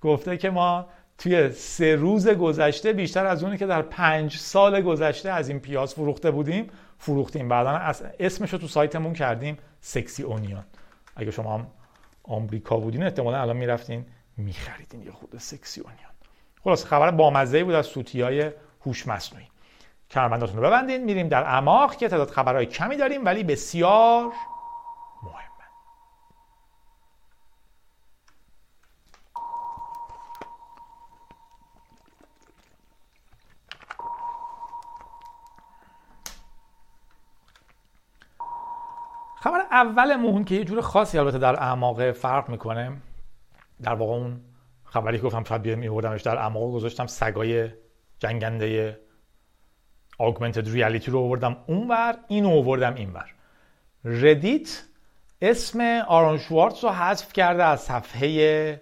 [0.00, 5.30] گفته که ما توی سه روز گذشته بیشتر از اونی که در پنج سال گذشته
[5.30, 6.66] از این پیاز فروخته بودیم
[6.98, 7.48] فروختیم.
[7.48, 7.70] بعدا
[8.20, 10.64] اسمش رو تو سایتمون کردیم sexy onion.
[11.16, 11.66] اگه شما هم
[12.22, 16.10] آمریکا بودین احتمالا الان می‌رفتین میخریدین یه خود سکسی اونیون.
[16.64, 18.50] خلاص خبر بامزه بود از سوتی های
[18.86, 19.49] هوش مصنوعی.
[20.10, 24.32] کمربنداتون رو ببندین میریم در اعماق که تعداد خبرهای کمی داریم ولی بسیار
[25.22, 25.40] مهمه.
[39.40, 42.96] خبر اولمون که یه جور خاصی البته در اعماق فرق می‌کنه.
[43.82, 44.40] در واقع اون
[44.84, 47.70] خبری که گفتم شاید میوردمش در اعماق گذاشتم سگای
[48.18, 49.00] جنگنده
[50.20, 53.34] augmented ریالیتی رو آوردم اونور اینو آوردم اینور.
[54.04, 54.82] ردیت
[55.42, 58.80] اسم آرون شوارتز رو حذف کرده از صفحه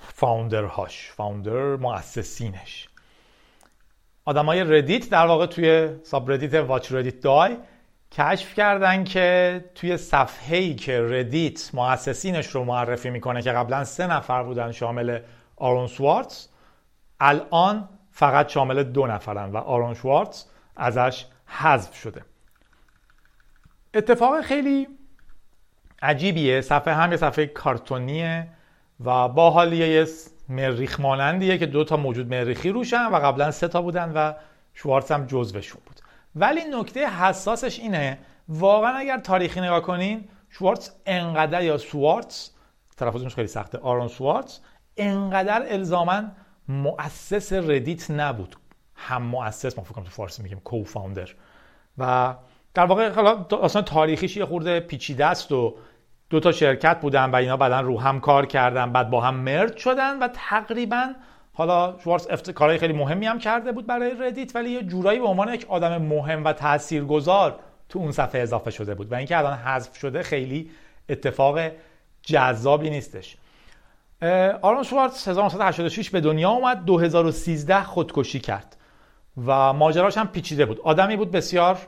[0.00, 2.88] فاوندرهاش فاوندر مؤسسینش.
[4.24, 7.56] آدمای ردیت در واقع توی subreddit WatchRedditDie
[8.12, 14.06] کشف کردن که توی صفحه ای که ردیت مؤسسینش رو معرفی می‌کنه که قبلا سه
[14.06, 15.20] نفر بودن شامل
[15.56, 16.48] آرون سوارتز
[17.20, 20.44] الان فقط شامل دو نفرن و آرون شوارتز
[20.76, 22.24] ازش حذف شده.
[23.94, 24.88] اتفاق خیلی
[26.02, 26.60] عجیبیه.
[26.60, 28.48] صفحه هم یه صفحه کارتونیه
[29.04, 30.06] و با حالیه یه
[30.48, 34.32] مریخ مانندیه که دو تا موجود مریخی روشن و قبلا سه تا بودن و
[34.74, 36.00] شوارتز هم جزوشون بود.
[36.36, 42.50] ولی نکته حساسش اینه واقعا اگر تاریخی نگاه کنین شوارتز انقدر یا سوارتز
[42.96, 44.58] تلفظش خیلی سخته آرون سوارتز
[44.96, 46.22] انقدر الزاما
[46.68, 48.56] مؤسس ردیت نبود.
[48.98, 51.28] هم مؤسس ما فکر تو فارسی میگیم کو فاوندر
[51.98, 52.34] و
[52.74, 55.74] در واقع حالا اصلا تاریخیش یه خورده پیچیده است و
[56.30, 59.76] دو تا شرکت بودن و اینا بعدا رو هم کار کردن بعد با هم مرد
[59.76, 61.12] شدن و تقریبا
[61.52, 62.50] حالا شوارتز افت...
[62.50, 66.02] کارهای خیلی مهمی هم کرده بود برای ردیت ولی یه جورایی به عنوان یک آدم
[66.02, 70.70] مهم و تاثیرگذار تو اون صفحه اضافه شده بود و اینکه الان حذف شده خیلی
[71.08, 71.58] اتفاق
[72.22, 73.36] جذابی نیستش.
[74.62, 78.76] آرون شوارتز 1986 به دنیا اومد 2013 خودکشی کرد
[79.46, 80.80] و ماجراش هم پیچیده بود.
[80.80, 81.78] آدمی بود بسیار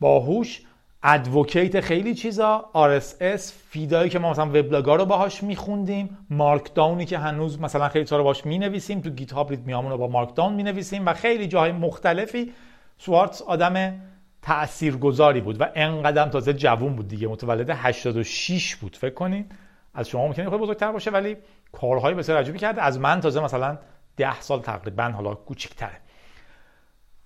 [0.00, 0.62] باهوش
[1.02, 7.18] ادوکیت خیلی چیزا RSS فیدایی که ما مثلا وبلاگا رو باهاش میخوندیم مارک داونی که
[7.18, 10.54] هنوز مثلا خیلی چیزا رو باهاش می‌نویسیم تو گیت هاب میامون رو با مارک داون
[10.54, 12.52] می‌نویسیم و خیلی جاهای مختلفی
[12.98, 13.94] سوارتز آدم
[14.42, 19.46] تاثیرگذاری بود و انقدر تازه جوون بود دیگه متولد 86 بود فکر کنین.
[19.94, 21.36] از شما ممکنه خیلی بزرگتر باشه ولی
[21.80, 23.78] کارهای بسیار عجیبی کرده از من تازه مثلا
[24.16, 26.00] 10 سال تقریبا حالا کوچیک‌تره.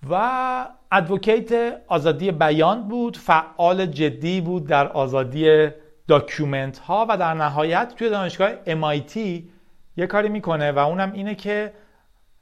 [0.09, 1.51] و advocate
[1.87, 3.17] آزادی بیان بود.
[3.17, 5.69] فعال جدی بود در آزادی
[6.07, 9.17] document ها و در نهایت توی دانشگاه MIT
[9.97, 11.73] یه کاری می‌کنه و اونم اینه که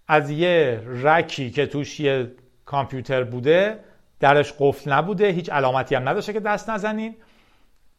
[0.08, 2.32] از یه rack ی که توش یه
[2.66, 3.80] کامپیوتر بوده
[4.20, 5.28] درش قفل نبوده.
[5.28, 7.16] هیچ علامتی هم نداشته که دست نزنین.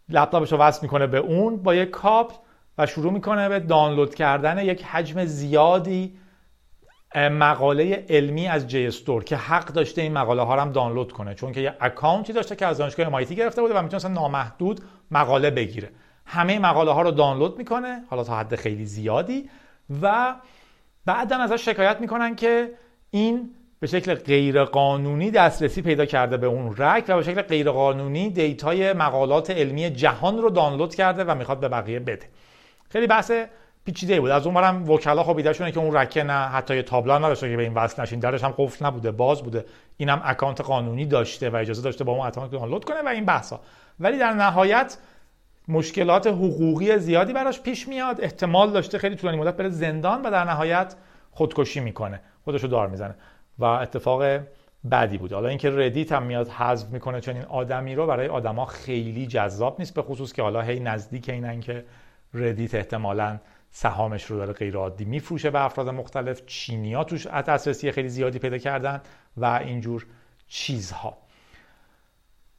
[0.08, 1.56] لپتاپش رو وصل می‌کنه به اون.
[1.56, 2.34] با یک کابل
[2.80, 6.16] و شروع می‌کنه به دانلود کردن یک حجم زیادی
[7.14, 11.34] مقاله علمی از JSTOR که حق داشته این مقاله ها رو هم دانلود کنه.
[11.34, 14.80] چون که یه account ی داشته که از دانشگاه MIT گرفته بوده و می‌تونه نامحدود
[15.10, 15.90] مقاله بگیره.
[16.26, 19.50] همه مقاله ها رو دانلود می‌کنه حالا تا حد خیلی زیادی
[20.02, 20.34] و
[21.06, 22.70] بعدم ازش شکایت می‌کنن که
[23.10, 28.80] این به شکل غیرقانونی دسترسی پیدا کرده به اون rack و به شکل غیرقانونی data
[28.80, 32.26] ی مقالات علمی جهان رو دانلود کرده و می‌خواد به بقیه بده.
[32.90, 33.32] خیلی بحث
[33.84, 34.30] پیچیده بود.
[34.30, 37.62] از اونورم وکلا بحثشونه که اون rack ه نه حتی یه تابلو نداشته که به
[37.62, 38.20] این وصل نشین.
[38.20, 39.64] درش هم قفل نبوده باز بوده.
[39.96, 43.60] اینم account قانونی داشته و اجازه داشته با اون account دانلود کنه و این بحثا.
[44.00, 44.96] ولی در نهایت
[45.68, 48.20] مشکلات حقوقی زیادی براش پیش میاد.
[48.20, 50.94] احتمال داشته خیلی طولانی مدت بره زندان و در نهایت
[51.30, 52.20] خودکشی می‌کنه.
[52.44, 53.14] خودشو دار می‌زنه.
[53.58, 54.40] و اتفاق
[54.84, 55.32] بعدی بود.
[55.32, 59.76] حالا اینکه ردیت هم میاد حذف می‌کنه چون این آدمی رو برای آدما خیلی جذاب
[59.78, 61.84] نیست به خصوص که حالا هی نزدیک اینن که
[62.34, 63.38] ردیت احتمالاً
[63.70, 66.46] سهامش رو داره غیر عادی میفروشه به افراد مختلف.
[66.46, 69.00] چینیا توش دسترسی خیلی زیادی پیدا کردن
[69.36, 70.06] و اینجور
[70.48, 71.18] چیزها.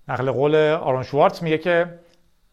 [0.08, 2.00] نقل قول آرون شوارتز میگه که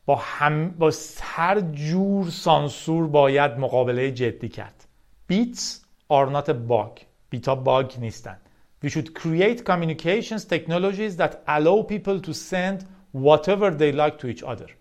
[0.07, 4.85] با, هم با هر جور سانسور باید مقابله جدی کرد.
[5.27, 7.01] بیتس a bug.
[7.31, 8.37] بیتا باگ نیستن.
[8.85, 14.43] We should create communications technologies that allow people to send whatever they like to each
[14.43, 14.78] other.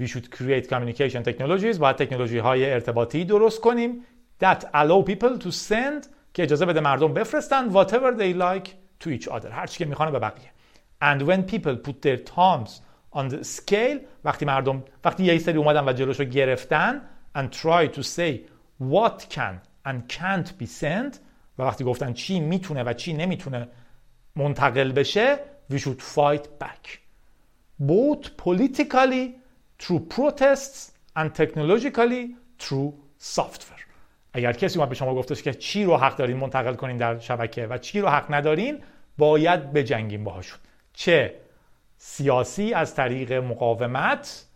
[0.00, 4.04] We should create communication technologies باید تکنولوژی های ارتباطی درست کنیم
[4.44, 8.68] that allow people to send که اجازه بده مردم بفرستن whatever they like
[9.04, 10.50] to each other هر چی که می‌خوان به بقیه
[11.02, 12.70] and when people put their thumbs
[13.14, 17.02] on the scale وقتی مردم وقتی یه سری اومدن و جلوشو گرفتن
[17.38, 18.40] and try to say
[18.80, 19.54] what can
[19.88, 21.16] and can't be sent
[21.58, 23.68] و وقتی گفتن چی می‌تونه و چی نمی‌تونه
[24.36, 25.38] منتقل بشه
[25.72, 26.98] we should fight back
[27.82, 29.45] both politically
[29.82, 33.86] through protests and technologically through software.
[34.32, 37.66] اگر کسی اومد به شما گفتش که چی رو حق دارین منتقل کنین در شبکه
[37.66, 38.82] و چی رو حق ندارین
[39.18, 40.58] باید بجنگیم باهاشون.
[40.92, 41.34] چه
[41.98, 44.46] سیاسی از طریق مقاومت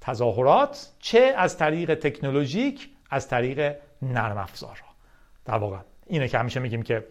[0.00, 4.88] تظاهرات چه از طریق تکنولوژیک از طریق نرم افزارها
[5.44, 7.04] در واقع اینه که همیشه میگیم که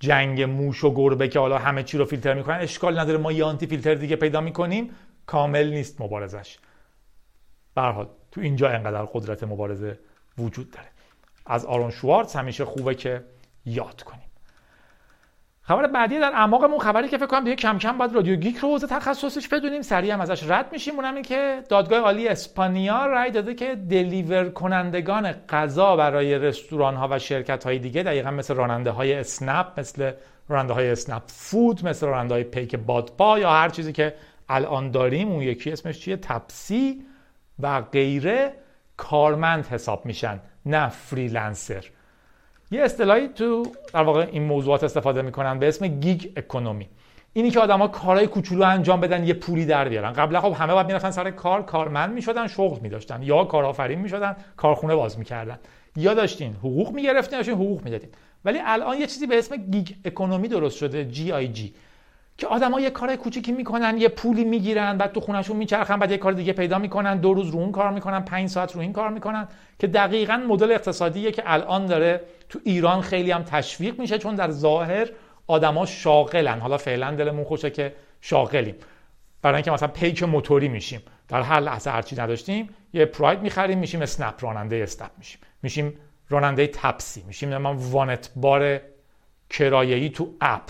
[0.00, 3.44] جنگ موش و گربه که حالا همه چی رو فیلتر می‌کنن اشکال نداره ما یه
[3.44, 4.90] آنتی فیلتر دیگه پیدا می‌کنیم
[5.26, 6.58] کامل نیست مبارزش.
[7.80, 9.98] حال تو اینجا انقدر قدرت مبارزه
[10.38, 10.88] وجود داره.
[11.46, 13.24] از آرون شوارتز همیشه خوبه که
[13.66, 14.28] یاد کنیم.
[15.68, 18.68] خبر بعدی در اعماقمون خبری که فکر کنم دیگه کم کم باید رادیو گیک رو
[18.68, 20.94] حوزه تخصصش بدونیم سریع هم ازش رد میشیم.
[20.94, 27.08] اونم این که دادگاه عالی اسپانیا رای داده که دلیور کنندگان غذا برای رستوران ها
[27.10, 30.12] و شرکت های دیگه دقیقا مثل راننده های اسنپ مثل
[30.48, 34.14] راننده های اسنپ فود مثل راننده های پیک بادپا یا هر چیزی که
[34.48, 37.04] الان داریم اون یکی اسمش چیه؟ تپسی.
[37.60, 38.52] و غیره
[38.96, 41.84] کارمند حساب میشن نه freelancer.
[42.70, 46.88] یه اصطلاحی تو در واقع این موضوعات استفاده می‌کنن به اسم gig economy.
[47.32, 50.12] اینی که آدما کارهای کوچولو انجام بدن یه پولی در بیارن.
[50.12, 53.22] قبلا خب همه باید می‌رفتن سر کار کارمند می‌شدن شغل میداشتن.
[53.22, 55.58] یا کارآفرین می‌شدن کارخونه باز می‌کردن.
[55.96, 58.08] یا داشتین حقوق می‌گرفتین داشتین حقوق می‌دادین.
[58.44, 61.74] ولی الان یه چیزی به اسم گیگ اکونومی درست شده جی آی جی
[62.38, 66.16] که آدما یه کار کوچیکی می‌کنن یه پولی می‌گیرن بعد تو خونشون میچرخن بعد یه
[66.16, 69.10] کار دیگه پیدا می‌کنن دو روز رو اون کار می‌کنن پنج ساعت رو این کار
[69.10, 69.48] می‌کنن
[69.78, 74.50] که دقیقا مدل اقتصادیه که الان داره تو ایران خیلی هم تشویق میشه چون در
[74.50, 75.08] ظاهر
[75.46, 76.60] آدما شاغلن.
[76.60, 78.74] حالا فعلا دلمون خوشه که شاغلیم.
[79.42, 81.02] برای اینکه مثلا پیک موتوری میشیم.
[81.28, 85.40] در هر لحظه هرچی نداشتیم یه پراید می‌خریم میشیم اسنپ راننده اسنپ میشیم.
[85.62, 85.94] میشیم
[86.28, 87.24] راننده تپسی.
[87.26, 88.80] میشیم من وانت بار
[89.50, 90.62] کرایه‌ای تو اپ.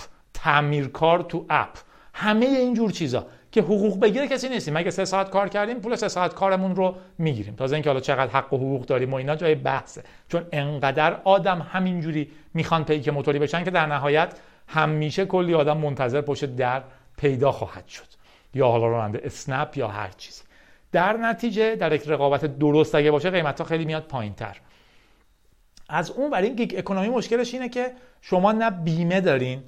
[0.49, 1.69] تعمیرکار تو اپ.
[2.15, 5.97] همه این جور چیزا که حقوق بگیره کسی نیستیم مگه سه ساعت کار کردیم؟ پول
[5.97, 7.55] سه ساعت کارمون رو می‌گیریم.
[7.55, 10.03] تازه اینکه حالا چقدر حق و حقوق داریم و اینا جای بحثه.
[10.29, 16.21] چون انقدر آدم همینجوری می‌خوان پیک موتوری بشن که در نهایت همیشه کلی آدم منتظر
[16.21, 16.83] پشت در
[17.19, 18.09] پیدا خواهد شد.
[18.55, 20.43] یا حالا راننده اسنپ یا هر چیزی.
[20.93, 24.57] در نتیجه در یک رقابت درست اگه باشه قیمت خیلی میاد پایین تر
[25.89, 29.63] از اون برای این گیگ اکونومی مشکلش اینه که شما نه بیمه دارین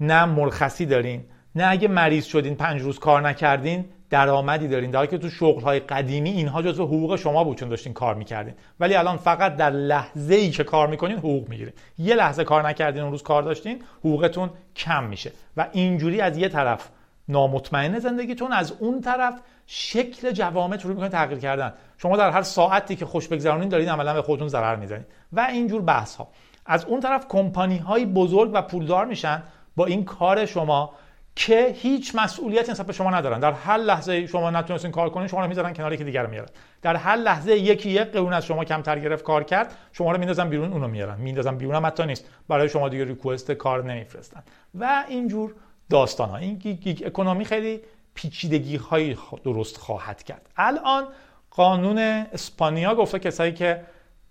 [0.00, 1.24] نه مرخصی دارین
[1.54, 4.90] نه اگه مریض شدین پنج روز کار نکردین درآمدی دارین.
[4.90, 8.54] در که تو شغل های قدیمی اینها جزو حقوق شما بود چون داشتین کار می‌کردین.
[8.80, 11.72] ولی الان فقط در لحظه ای که کار می‌کنین حقوق می‌گیرین.
[11.98, 15.32] یه لحظه کار نکردین اون روز کار داشتین حقوقتون کم میشه.
[15.56, 16.88] و اینجوری از یه طرف
[17.28, 19.34] نامطمئن زندگیتون از اون طرف
[19.66, 21.72] شکل جوامع رو می‌کنه تغییر کردن.
[21.98, 25.04] شما در هر ساعتی که خوش بگذرونین دارین عملا به خودتون ضرر می‌زنین.
[25.32, 26.28] و اینجور بحث ها
[26.66, 29.42] از اون طرف کمپانی های بزرگ و پولدار میشن.
[29.76, 30.94] با این کار شما
[31.36, 33.40] که هیچ مسئولیتی نسبت به شما ندارن.
[33.40, 36.48] در هر لحظه شما نتونستین کار کنین شما رو می‌ذارن کنار یکی دیگر میارن.
[36.82, 40.48] در هر لحظه یکی یک قرون از شما کمتر گرفت کار کرد شما رو میندازن
[40.48, 41.20] بیرون اونو میارن.
[41.20, 42.24] میندازن بیرون هم حتی نیست.
[42.48, 44.42] برای شما دیگه ریکوست کار نمیفرستن.
[44.74, 45.54] و اینجور
[45.90, 47.80] داستان ها این گیگ اکونومی خیلی
[48.14, 50.48] پیچیدگی های درست خواهد کرد.
[50.56, 51.04] الان
[51.50, 53.80] قانون اسپانیا گفته کسایی که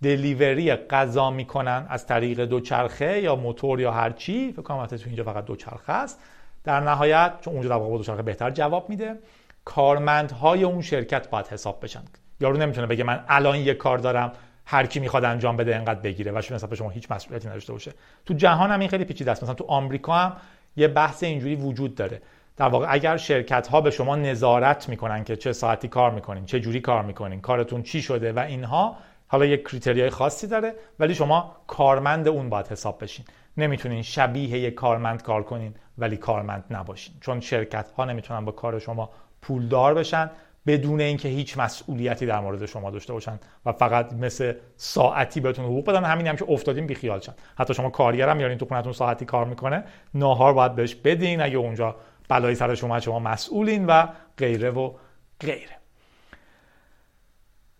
[0.02, 5.24] دلیوری غذا می‌کنن از طریق دوچرخه یا موتور یا هر چی فکر کنم تو اینجا
[5.24, 6.20] فقط دوچرخه است.
[6.64, 9.18] در نهایت چون اونجا در واقع دوچرخه بهتر جواب میده
[9.64, 12.02] کارمندهای اون شرکت باید حساب بشن.
[12.40, 14.32] یارو نمی‌تونه بگه من الان یه کار دارم
[14.64, 17.92] هر کی می‌خواد انجام بده انقدر بگیره و شما شما هیچ مسئولیتی نداشته باشه.
[18.26, 19.42] تو جهان هم این خیلی پیچیده است.
[19.42, 20.32] مثلا تو آمریکا هم
[20.76, 22.22] یه بحث اینجوری وجود داره.
[22.56, 26.60] در واقع اگر شرکت ها به شما نظارت می‌کنن که چه ساعتی کار می‌کنین چه
[26.60, 28.96] جوری کار می‌کنین کارتون چی شده و اینها
[29.32, 33.24] حالا یک کریتریای خاصی داره ولی شما کارمند اون باید حساب بشین.
[33.56, 37.14] نمی‌تونین شبیه یک کارمند کار کنین ولی کارمند نباشین.
[37.20, 39.10] چون شرکت ها نمی‌تونن با کار شما
[39.42, 40.30] پولدار بشن
[40.66, 45.86] بدون اینکه هیچ مسئولیتی در مورد شما داشته باشن و فقط مثل ساعتی بهتون حقوق
[45.86, 46.04] بدن.
[46.04, 47.34] همین هم که افتادیم بیخیال شن.
[47.58, 51.42] حتی شما کارگرم میارین تو خونتون ساعتی کار می‌کنه ناهار باید بهش بدین.
[51.42, 51.96] اگه اونجا
[52.28, 54.06] بلایی سر شما شما مسئولین و
[54.38, 54.92] غیره و
[55.40, 55.81] غیره.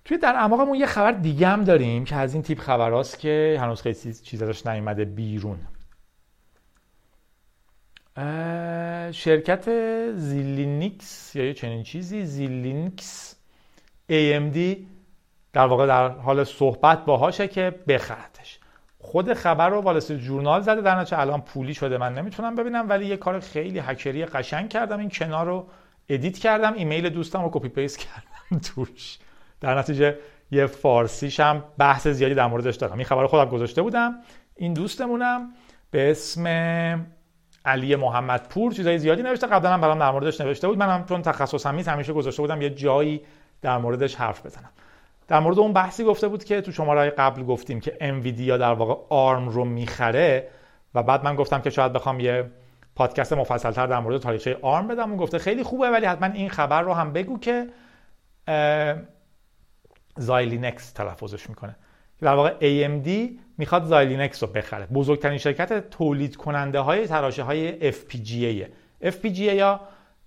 [0.04, 3.82] توی در اعماقمون یه خبر دیگه هم داریم که از این تیپ خبراست که هنوز
[3.82, 5.58] خیلی چیز ازش نیومده بیرون.
[9.12, 9.68] شرکت
[10.14, 13.36] زیلینکس یا یه چنین چیزی زیلینکس
[14.10, 14.58] AMD
[15.52, 18.58] در واقع در حال صحبت باهاشه که بخرتش
[18.98, 21.98] خود خبر رو Wall Street Journal زده در نتیجه الان پولی شده.
[21.98, 24.98] من نمی‌تونم ببینم ولی یه کار خیلی هکری قشنگ کردم.
[24.98, 25.66] این کنار رو
[26.08, 29.18] edit کردم ایمیل دوستم رو copy paste کردم توش.
[29.62, 30.18] در نتیجه
[30.50, 32.92] یه فارسیش هم بحث زیادی در موردش دارم.
[32.92, 34.14] این خبر خودم گذاشته بودم.
[34.56, 35.50] این دوستمونم
[35.90, 36.46] به اسم
[37.64, 39.46] علی محمد پور چیزای زیادی نوشته.
[39.46, 40.78] قبلا هم برام در موردش نوشته بود.
[40.78, 43.20] منم چون تخصصم نیست همیشه گذاشته بودم یه جایی
[43.62, 44.70] در موردش حرف بزنم.
[45.28, 48.94] در مورد اون بحثی گفته بود که تو شماره قبل گفتیم که انویدیا در واقع
[49.08, 50.48] آرم رو می‌خره
[50.94, 52.50] و بعد من گفتم که شاید بخوام یه
[52.94, 55.08] پادکست مفصلتر در مورد تاریخچه آرم بدم.
[55.08, 57.66] اون گفته خیلی خوبه ولی حتما این خبر رو هم بگو که
[60.16, 61.76] زایلینکس تلفظش می‌کنه.
[62.20, 63.08] در واقع AMD
[63.58, 64.86] می‌خواد زایلینکس رو بخره.
[64.86, 68.66] بزرگترین شرکت تولید کننده های تراشه های FPGA
[69.04, 69.80] FPGA یا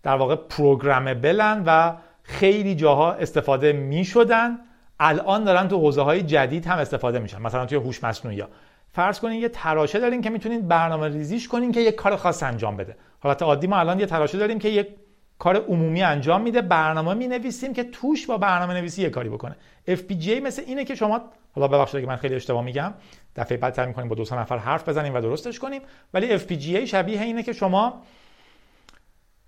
[0.03, 4.57] در واقع پروگرامبلن و خیلی جاها استفاده می‌شدن.
[4.99, 7.41] الان دارن تو حوزه های جدید هم استفاده میشن.
[7.41, 8.47] مثلا توی هوش مصنوعی ها.
[8.91, 12.77] فرض کنین یه تراشه داریم که می‌تونید برنامه ریزیش کنین که یک کار خاص انجام
[12.77, 12.95] بده.
[13.19, 14.87] حالت عادی ما الان یه تراشه داریم که یک
[15.39, 19.55] کار عمومی انجام میده برنامه می نویسیم که توش با برنامه نویسی یه کاری بکنه.
[19.87, 21.21] FPGA مثل اینه که شما
[21.51, 22.93] حالا ببخشید اگه من خیلی اشتباه میگم
[23.35, 25.81] دفعه بعد سعی می‌کنیم با دو نفر حرف بزنیم و درستش کنیم
[26.13, 28.01] ولی FPGA شبیه اینه که شما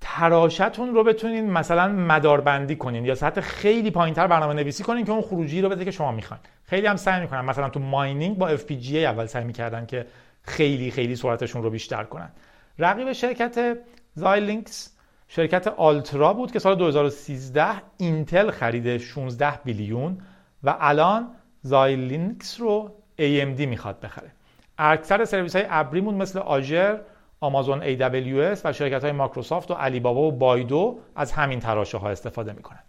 [0.01, 5.21] تراشتون رو بتونین مثلا مداربندی کنین یا سطح خیلی پایینتر برنامه نویسی کنین که اون
[5.21, 6.43] خروجی رو بده که شما می‌خواین.
[6.63, 7.41] خیلی هم سعی می‌کنن.
[7.41, 10.05] مثلا تو ماینینگ با FPGA اول سعی می‌کردن که
[10.41, 12.31] خیلی خیلی سرعتشون رو بیشتر کنن.
[12.79, 13.77] رقیب شرکت
[14.15, 14.96] زایلینکس
[15.27, 17.65] شرکت آلترا بود که سال 2013
[17.97, 20.17] اینتل خریده 16 بیلیون
[20.63, 21.27] و الان
[21.61, 24.31] زایلینکس رو AMD می‌خواد بخره.
[24.77, 26.99] اکثر سرویس های ابریمون مثل آژر
[27.39, 32.09] آمازون AWS و شرکت های مایکروسافت و علی بابا و بایدو از همین تراشه ها
[32.09, 32.83] استفاده می‌کنن.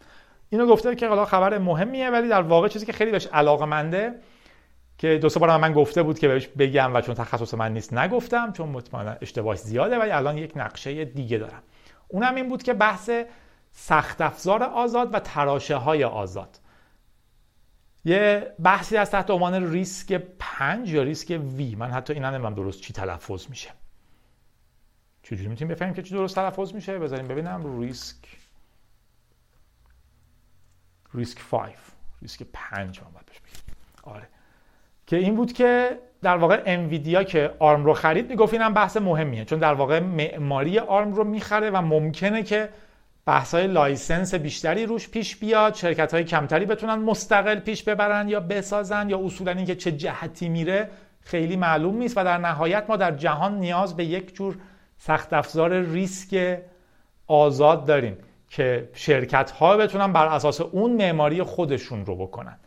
[0.51, 4.14] اینو گفته که حالا خبر مهمیه ولی در واقع چیزی که خیلی بهش علاقه منده
[4.99, 7.95] که دو سه بار من گفته بود که بهش بگم و چون تخصص من نیست
[7.95, 11.62] نگفتم چون مطمئنا اشتباه زیاده ولی الان یک نقشه دیگه دارم.
[12.09, 13.11] اونم این بود که بحث
[13.73, 16.61] سخت افزار آزاد و تراشه های آزاد.
[18.05, 21.75] یه بحثی از تحت عنوان ریسک پنج یا ریسک وی.
[21.75, 23.71] من حتی اینا نمی‌دونم درست چی تلفظ میشه.
[25.23, 27.81] چجوری می‌تونیم بفهمیم که چی درست تلفظ میشه؟ بذاریم ببینم.
[27.81, 28.17] ریسک.
[31.15, 31.75] ریسک 5
[32.23, 34.13] ریسک 5 من باید بهش بگم.
[34.15, 34.29] آره.
[35.09, 39.45] که این بود که در واقع انویدیا که آرم رو خرید می‌گفت اینم بحث مهمیه.
[39.45, 42.69] چون در واقع معماری آرم رو می‌خره و ممکنه که
[43.27, 48.41] بحث های license بیشتری روش پیش بیاد شرکت های کمتری بتونن مستقل پیش ببرن یا
[48.41, 50.91] بسازن یا اصولا اینکه چه جهتی میره
[51.21, 54.57] خیلی معلوم نیست و در نهایت ما در جهان نیاز به یک جور
[54.99, 56.59] سخت افزار RISC
[57.27, 58.17] آزاد داریم
[58.49, 62.59] که شرکت ها بتونن بر اساس اون معماری خودشون رو بکنن.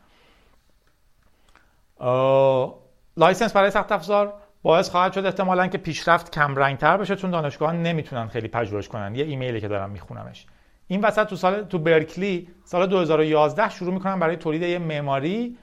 [3.17, 4.33] license برای سخت افزار
[4.63, 8.87] باعث خواهد شد احتمالا که پیشرفت کم رنگ تر بشه چون دانشگاه نمی‌تونن خیلی پژوهش
[8.87, 9.15] کنن.
[9.15, 10.45] یه ایمیلی که دارم میخونمش.
[10.87, 15.57] این وسط تو سال تو برکلی سال 2011 شروع می‌کنن برای تولید یه معماری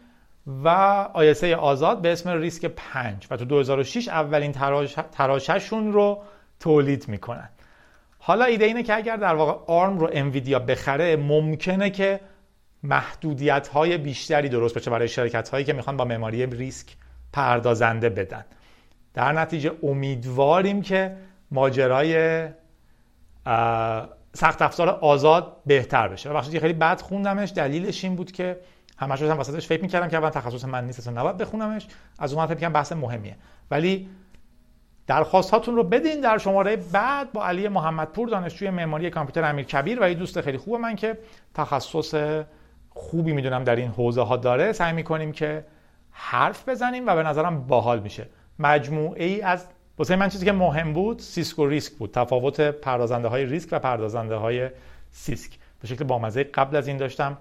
[0.65, 0.69] و
[1.13, 6.23] آیسه آزاد به اسم ریسک 5 و تو 2006 اولین تراش، تراششون رو
[6.61, 7.49] تولید می‌کنن.
[8.19, 12.21] حالا ایده اینه که اگر در واقع آرم رو انویدیا بخره ممکنه که
[12.83, 16.97] محدودیت های بیشتری درست بشه برای شرکت هایی که می‌خوان با معماری ریسک
[17.33, 18.45] پردازنده بدن.
[19.15, 21.17] در نتیجه امیدواریم که
[21.51, 22.43] ماجرای
[24.35, 26.31] سخت افزار آزاد بهتر بشه.
[26.31, 27.53] بخشی خیلی بد خوندمش.
[27.53, 28.61] دلیلش این بود که
[28.99, 31.87] همش هم وسطش فکر می‌کردم که اول تخصص من نیست اصلا نباید بخونمش.
[32.19, 33.37] از اون فکر بحث مهمیه.
[33.71, 34.09] ولی
[35.07, 39.99] درخواست هاتون رو بدین در شماره بعد با علی محمدپور دانشجوی معماری کامپیوتر امیر کبیر
[40.03, 41.19] و یه دوست خیلی خوب من که
[41.55, 42.15] تخصص
[42.99, 44.73] خوبی می‌دونم در این حوزه ها داره.
[44.73, 45.65] سعی می‌کنیم که
[46.11, 48.27] حرف بزنیم و به نظرم باحال میشه.
[48.59, 49.67] مجموعه ای از
[49.99, 52.11] واسه من چیزی که مهم بود CISC و RISC بود.
[52.11, 54.71] تفاوت پردازنده های RISC و پردازنده های
[55.11, 55.53] CISC.
[55.81, 57.39] به شکل بامزه قبل از این داشتم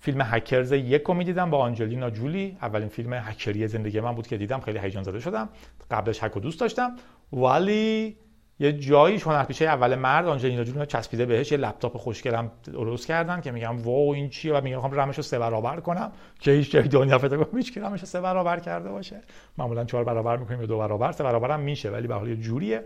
[0.00, 2.56] فیلم Hackers یک رو می‌دیدم با آنجلینا جولی.
[2.62, 4.60] اولین فیلم هکری زندگی من بود که دیدم.
[4.60, 5.48] خیلی هیجان زده شدم.
[5.90, 6.96] قبلش هک دوست داشتم.
[7.32, 8.16] ولی
[8.58, 13.50] یه جایی هنرپیشه اول مرد آنجلینا جولی چسبیده بهش یه لپتاپ خوشگلم درست کردن که
[13.50, 16.12] میگم wow این چیه؟ و میگم می‌خوام رمش رو سه برابر کنم.
[16.40, 19.22] که هیچ جای دنیا فکر کنم هیچ رمش رو سه برابر کرده باشه.
[19.58, 22.36] معمولا چهار برابر می‌کنیم یا دو برابر سه برابر هم میشه ولی به حال یه
[22.36, 22.84] جوریه.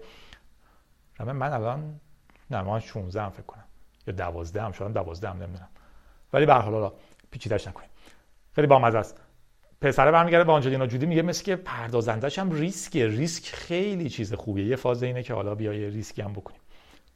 [1.20, 2.00] رم من الان
[2.50, 3.64] نه من 16 هم فکر کنم.
[4.06, 5.68] یا 12 هم شدم 12 هم نمی‌دونم.
[6.32, 6.92] ولی به هر حال
[7.30, 7.90] پیچیده‌اش نکنیم.
[8.54, 9.29] خیلی بامزه است.
[9.80, 13.06] پسره برمیگرده به آنجلینا جودی میگه مثل که پردازندش هم ریسکه.
[13.06, 14.66] ریسک خیلی چیز خوبیه.
[14.66, 16.60] یه فاز اینه که حالا بیای ریسکی هم بکنیم.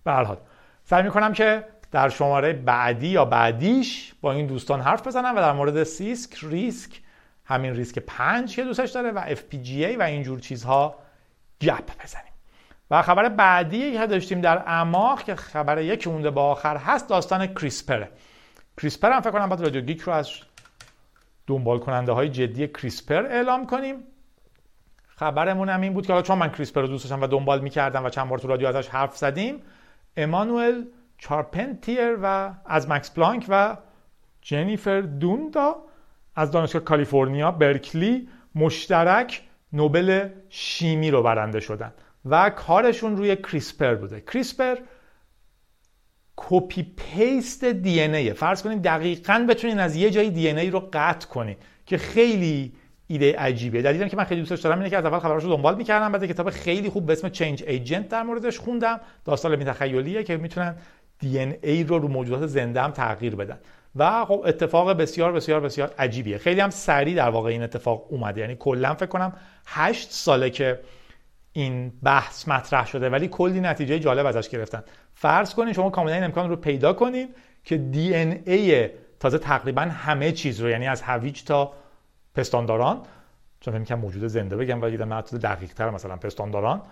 [0.04, 0.38] به هر حال
[0.84, 5.52] سعی می‌کنم که در شماره بعدی یا بعدیش با این دوستان حرف بزنم و در
[5.52, 7.00] مورد CISC RISC
[7.44, 10.94] همین RISC پنج که دوستش داره و FPGA و اینجور چیزها
[11.60, 12.32] گپ بزنیم.
[12.90, 17.46] و خبر بعدی که داشتیم در اعماق که خبر یکی مونده با آخر هست داستان
[17.46, 18.08] CRISPR ه.
[18.80, 20.30] CRISPR هم فکر کنم باید رادیو گیک رو از
[21.46, 23.96] دنبال کننده های جدی CRISPR اعلام کنیم.
[25.06, 28.04] خبرمون هم این بود که حالا چون من CRISPR رو دوست داشتم و دنبال می‌کردم
[28.04, 29.62] و چند بار تو رادیو ازش حرف زدیم
[30.16, 30.84] امانوئل
[31.18, 33.76] چارپنتیر و از مکس پلانک و
[34.40, 35.76] جنیفر دودنا
[36.36, 39.42] از دانشگاه کالیفرنیا برکلی مشترک
[39.72, 41.92] نوبل شیمی رو برنده شدن
[42.24, 44.20] و کارشون روی CRISPR بوده.
[44.20, 44.76] CRISPR
[46.36, 51.98] copy paste DNA فرض کنید دقیقا بتونین از یه جایی DNA رو قطع کنید که
[51.98, 52.72] خیلی
[53.06, 53.82] ایده عجیبه.
[53.82, 56.50] دلیلی که من خیلی دوستش دارم اینه که از اول خبراشو دنبال می‌کردم بعد کتاب
[56.50, 59.00] خیلی خوب به اسم Change Agent در موردش خوندم.
[59.24, 60.76] داستان علمی تخیلیه که می‌تونن
[61.18, 63.58] دی ای رو رو موجودات زنده هم تغییر بدن.
[63.96, 66.38] و خب اتفاق بسیار بسیار بسیار عجیبیه.
[66.38, 68.40] خیلی هم سریع در واقع این اتفاق اومده.
[68.40, 69.32] یعنی کلا فکر کنم
[69.66, 70.80] 8 ساله که
[71.56, 74.82] این بحث مطرح شده ولی کلی نتیجه جالب ازش گرفتن.
[75.14, 77.28] فرض کنین شما کاملا این امکان رو پیدا کنین
[77.64, 78.88] که دی ان ای
[79.20, 81.72] تازه تقریبا همه چیز رو یعنی از هویج تا
[82.34, 83.02] پستانداران
[83.60, 86.82] چون فکر موجود زنده بگم و دیدم دقیق تر مثلا پستانداران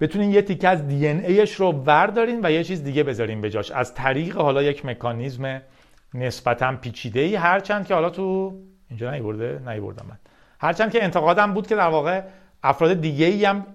[0.00, 3.50] بتونین یه تیکه از دی ان ایش رو وردارین و یه چیز دیگه بذارین به
[3.50, 3.70] جاش.
[3.70, 5.62] از طریق حالا یک مکانیزم
[6.14, 8.56] نسبتا پیچیده ای هرچند که حالا تو
[8.88, 10.18] اینجا نیورده نیوردم من.
[10.60, 12.22] هرچند که انتقادم بود که در واقع
[12.68, 13.66] افراد دیگه ای هم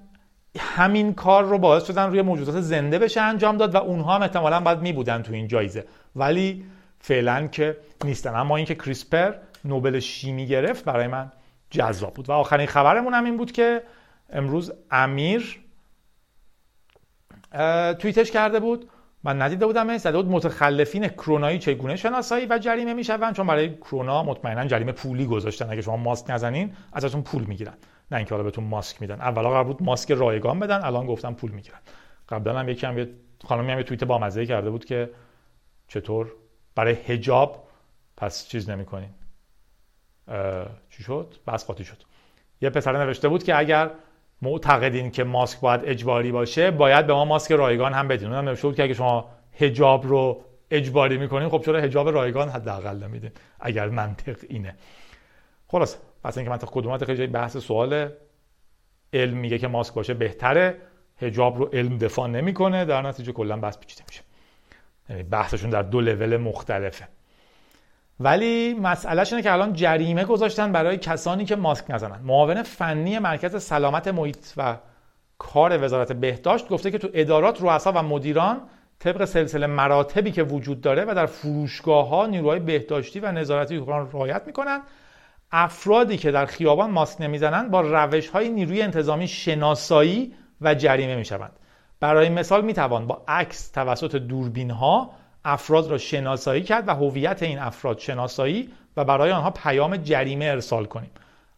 [0.60, 4.60] همین کار رو باعث شدن روی موجودات زنده بشه انجام داد و اونها هم احتمالا
[4.60, 5.86] باید می بودن تو این جایزه.
[6.16, 6.66] ولی
[7.00, 8.36] فعلا که نیستن.
[8.36, 9.34] اما اینکه کریسپر
[9.66, 11.32] نوبل شیمی گرفت برای من
[11.70, 12.30] جذاب بود.
[12.30, 13.84] و آخرین خبرمون هم این بود که
[14.30, 15.60] امروز امیر
[18.00, 18.90] توییتش کرده بود.
[19.24, 24.24] من ندیده بودم زده بود متخلفین کرونایی چگونه شناسایی و جریمه میشون چون برای کرونا
[24.24, 25.70] مطمئنا جریمه پولی گذاشتن.
[25.70, 27.74] اگه شما ماسک نزنین ازتون پول می‌گیرن.
[28.12, 29.22] نه اینکه حالا بهتون ماسک میدن.
[29.22, 31.80] اولا قرار بود ماسک رایگان بدن الان گفتم پول می‌گیرن.
[32.30, 33.08] قبلا هم یکی هم
[33.46, 35.10] خانمی هم یه توییت بامزه کرده بود که
[35.88, 36.32] چطور
[36.76, 37.68] برای حجاب
[38.18, 39.10] پس چیز نمی‌کنین.
[40.90, 41.98] چی شد؟ بس قاطی شد.
[42.62, 43.90] یه پسر نوشته بود که اگر
[44.42, 48.28] معتقدین که ماسک باید اجباری باشه باید به ما ماسک رایگان هم بدین.
[48.28, 53.04] اونم نوشته بود که اگه شما حجاب رو اجباری می‌کنین خب چرا حجاب رایگان حداقل
[53.04, 54.76] نمیدین؟ اگر منطق اینه.
[55.72, 58.10] خلاص پس اینکه منطق کدومات خیلی بحث سوال
[59.14, 60.78] علم میگه که ماسک باشه بهتره.
[61.18, 62.86] حجاب رو علم دفاع نمی‌کنه.
[62.86, 64.22] در نتیجه کلا بحث پیچیده میشه.
[65.10, 67.08] یعنی بحثشون در دو لول مختلفه.
[68.20, 72.20] ولی مسئلهش اینه که الان جریمه گذاشتن برای کسانی که ماسک نزنن.
[72.24, 74.78] معاون فنی مرکز سلامت محیط و
[75.38, 78.62] کار وزارت بهداشت گفته که تو ادارات رؤسا و مدیران
[79.00, 84.12] طبق سلسله مراتبی که وجود داره و در فروشگاه ها نیروهای بهداشتی و نظارتی حکمران
[84.12, 84.82] رعایت می‌کنن
[85.52, 91.60] افرادی که در خیابان ماسک نمی‌زنند با روش های نیروی انتظامی شناسایی و جریمه می‌شوند.
[92.00, 95.12] برای مثال می‌توان با عکس توسط دوربین ها
[95.46, 100.86] افراد را شناسایی کرد و هویت این افراد شناسایی و برای آنها پیام جریمه ارسال
[100.86, 101.12] کنیم.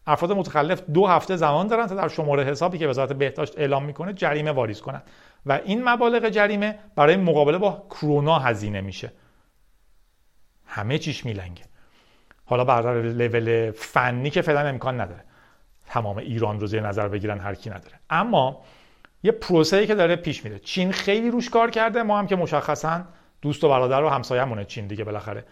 [0.06, 4.12] افراد متخلف دو هفته زمان دارند تا در شماره حسابی که وزارت بهداشت اعلام می‌کنه
[4.12, 5.02] جریمه واریز کنند
[5.46, 9.12] و این مبالغ جریمه برای مقابله با کرونا هزینه میشه.
[10.66, 11.62] همه چیش میلنگه.
[12.44, 15.24] حالا بر لول فنی که فعلا امکان نداره.
[15.86, 17.94] تمام ایران رو زیر نظر بگیرن هر کی نداره.
[18.10, 18.62] اما
[19.22, 20.58] یه پروسه‌ای که داره پیش میره.
[20.58, 23.04] چین خیلی روش کار کرده ما هم که مشخصا
[23.42, 25.44] دوست و برادر و همسایه‌مونه چین دیگه بالاخره.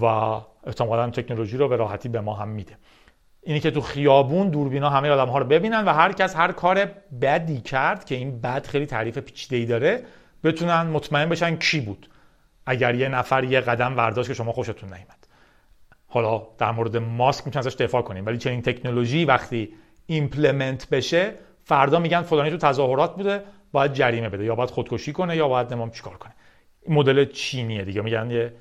[0.00, 2.76] و احتمالا تکنولوژی رو به راحتی به ما هم میده.
[3.42, 6.84] اینی که تو خیابون دوربینا همه آدم ها رو ببینن و هر کس هر کار
[7.20, 10.04] بدی کرد که این بد خیلی تعریف پیچیده‌ای داره
[10.44, 12.10] بتونن مطمئن بشن کی بود.
[12.66, 15.27] اگر یه نفر یه قدم برداشت که شما خوشتون نیامد
[16.08, 19.74] حالا در مورد ماسک می‌تونن ازش دفاع کنیم ولی چنین تکنولوژی وقتی
[20.06, 21.34] implement بشه
[21.64, 23.42] فردا میگن فلانی تو تظاهرات بوده
[23.72, 26.32] باید جریمه بده یا باید خودکشی کنه یا باید نمی‌دونم چیکار کنه.
[26.88, 28.02] مدل چینیه دیگه.
[28.02, 28.52] میگن یه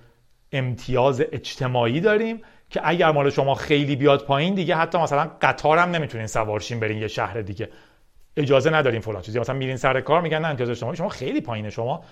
[0.51, 5.89] امتیاز اجتماعی داریم که اگر مال شما خیلی بیاد پایین دیگه حتی مثلا قطار هم
[5.89, 7.69] نمی‌تونین سوارشین برین یه شهر دیگه.
[8.37, 9.39] اجازه نداریم فلان چیزی.
[9.39, 12.03] مثلا میرین سر کار میگن نه امتیاز اجتماعی شما خیلی پایینه شما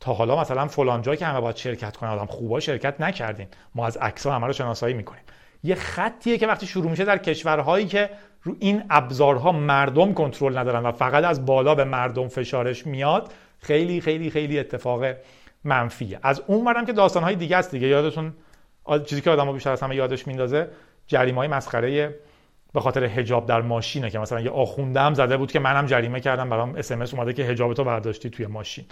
[0.00, 3.46] تا حالا مثلا فلان جا که همه باید شرکت کنن آدم خوبا شرکت نکردین.
[3.74, 5.22] ما از عکس همه رو شناسایی می‌کنیم.
[5.62, 8.10] یه خطیه که وقتی شروع میشه در کشورهایی که
[8.42, 14.00] رو این ابزارها مردم کنترل ندارن و فقط از بالا به مردم فشارش میاد خیلی
[14.00, 15.04] خیلی خیلی اتفاق
[15.64, 16.18] منفیه.
[16.22, 17.86] از اون برم که داستانهای دیگه است دیگه.
[17.86, 18.32] یادتون
[19.06, 20.68] چیزی که آدمو بیشتر از همه یادش میندازه
[21.06, 22.14] جریمه های مسخره
[22.74, 26.50] به خاطر حجاب در ماشینه که مثلا یه آخوندم زده بود که منم جریمه کردم
[26.50, 28.84] برام اس اومده که حجاب تو برداشتی توی ماشین.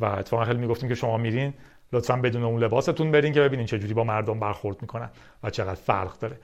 [0.00, 1.54] و اتفاقا خیلی می‌گفتیم که شما میرین
[1.92, 5.10] لطفا بدون اون لباستون برین که ببینین چه جوری با مردم برخورد می‌کنن
[5.42, 6.36] و چقدر فرق داره.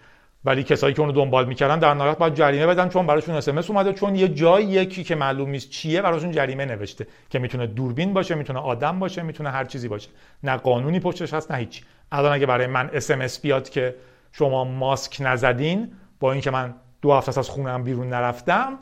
[0.45, 3.93] ولی کسایی که اونو دنبال می‌کردن در نهایت باید جریمه بدن چون براشون اس اومده
[3.93, 8.35] چون یه جای یکی که معلوم نیست چیه براشون جریمه نوشته که می‌تونه دوربین باشه
[8.35, 10.09] می‌تونه آدم باشه می‌تونه هر چیزی باشه.
[10.43, 13.95] نه قانونی پشتش هست نه هیچ الان اگه برای من اس بیاد که
[14.33, 18.79] شما ماسک نزدین با اینکه من دو هفته از خونم بیرون نرفتم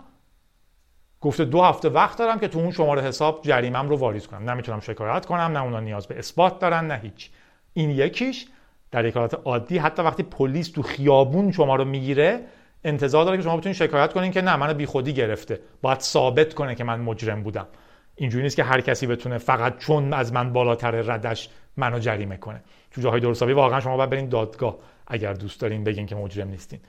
[1.25, 4.51] گفته دو هفته وقت دارم که تو اون شماره حساب جریمم رو واریز کنم.
[4.51, 7.31] نمی‌تونم شکایت کنم نه اونا نیاز به اثبات دارن نه هیچ.
[7.72, 8.47] این یکیش.
[8.91, 12.41] در یک حالت عادی حتی وقتی پلیس تو خیابون شما رو می‌گیره
[12.85, 15.61] انتظار داره که شما بتونید شکایت کنین که نه منو بیخودی گرفته.
[15.83, 17.66] باید ثابت کنه که من مجرم بودم.
[18.14, 22.62] اینجوری نیست که هر کسی بتونه فقط چون از من بالاتر ردش منو جریمه کنه.
[22.91, 24.77] تو جاهای درستابی واقعا شما باید برین دادگاه.
[25.07, 26.81] اگر دوست دارین بگین که مجرم نیستین.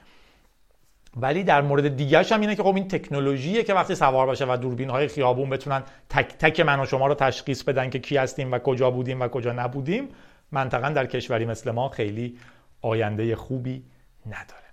[1.16, 4.58] ولی در مورد دیگرش هم اینه که خب این تکنولوژیه که وقتی سوار باشه و
[4.58, 8.52] دوربین های خیابون بتونن تک تک من و شما رو تشخیص بدن که کی هستیم
[8.52, 10.10] و کجا بودیم و کجا نبودیم
[10.52, 12.40] منطقا در کشوری مثل ما خیلی
[12.82, 13.84] آینده خوبی
[14.26, 14.66] نداره.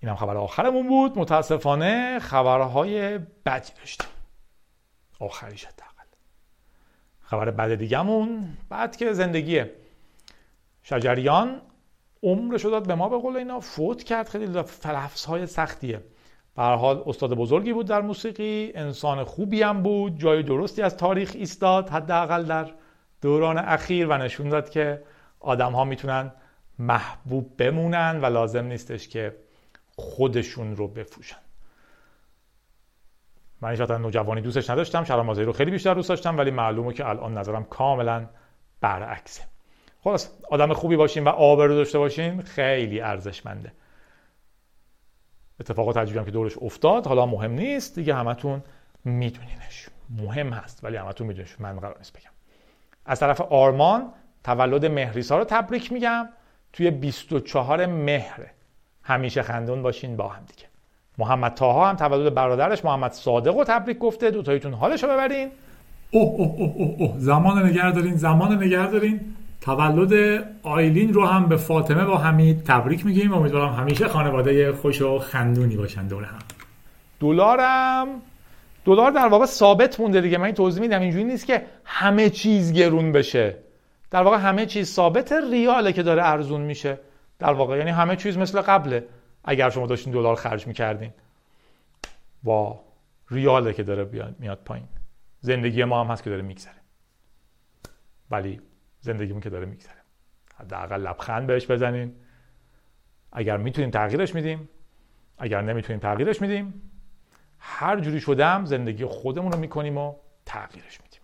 [0.00, 1.18] این هم خبر آخرمون بود.
[1.18, 4.08] متاسفانه خبرهای بدی داشتیم.
[5.20, 5.88] آخریش حداقل.
[7.20, 9.70] خبر بد دیگهمون بعد که زندگیه
[10.82, 11.60] شجریان
[12.22, 14.28] عمرش داد به ما به قول اینا فوت کرد.
[14.28, 16.02] خیلی لفظ های سختیه.
[16.56, 21.32] به حال استاد بزرگی بود در موسیقی انسان خوبی هم بود جای درستی از تاریخ
[21.34, 22.70] ایستاد حداقل در
[23.22, 25.02] دوران اخیر و نشون داد که
[25.40, 26.32] آدم ها می‌تونن
[26.78, 29.36] محبوب بمونن و لازم نیستش که
[29.96, 31.36] خودشون رو بفروشن.
[33.60, 37.38] من شاید نوجوانی دوستش نداشتم شهرام رو خیلی بیشتر دوست داشتم ولی معلومه که الان
[37.38, 38.26] نظرم کاملا
[38.80, 39.42] برعکسه.
[40.04, 43.72] خلاص آدم خوبی باشین و آبرو داشته باشین خیلی ارزشمنده.
[45.60, 48.62] اتفاقات عجیبی هم که دورش افتاد حالا مهم نیست دیگه همتون
[49.04, 49.88] میدونینش.
[50.10, 51.60] مهم هست ولی همتون میدونینش.
[51.60, 52.30] من قرار نیست بگم.
[53.06, 54.12] از طرف آرمان
[54.44, 56.28] تولد مهریسا رو تبریک میگم.
[56.72, 58.46] توی 24 مهر
[59.02, 60.68] همیشه خندون باشین با هم دیگه.
[61.18, 64.30] محمد تاها هم تولد برادرش محمد صادق رو تبریک گفته.
[64.30, 65.50] دوتاییتون حالش رو ببرین.
[66.10, 69.36] اوه اوه اوه اوه زمان نگه دارین زمان نگه دارین.
[69.60, 73.34] تولد آیلین رو هم به فاطمه با حمید تبریک میگیم.
[73.34, 76.38] امیدوارم همیشه خانواده خوش و خندونی باشن دور هم.
[77.20, 78.08] دلارم.
[78.84, 80.38] دلار در واقع ثابت مونده دیگه.
[80.38, 81.00] من این توضیح میدم.
[81.00, 83.56] اینجوری نیست که همه چیز گرون بشه.
[84.10, 86.98] در واقع همه چیز ثابت ریاله که داره ارزون میشه.
[87.38, 89.04] در واقع یعنی همه چیز مثل قبله.
[89.44, 91.10] اگر شما داشتین دلار خرج می‌کردین.
[92.42, 92.80] با
[93.30, 94.86] ریاله که داره میاد پایین.
[95.40, 96.74] زندگی ما هم هست که داره میگذره.
[98.30, 98.60] ولی
[99.08, 100.02] زندگیمون که داره میگذره.
[100.56, 102.14] حداقل لبخند بهش بزنین.
[103.32, 104.68] اگر می‌تونیم تغییرش میدیم
[105.38, 106.90] اگر نمی‌تونیم تغییرش میدیم
[107.58, 110.14] هر جوری شدم زندگی خودمون رو می‌کنیم و
[110.46, 111.20] تغییرش میدیم.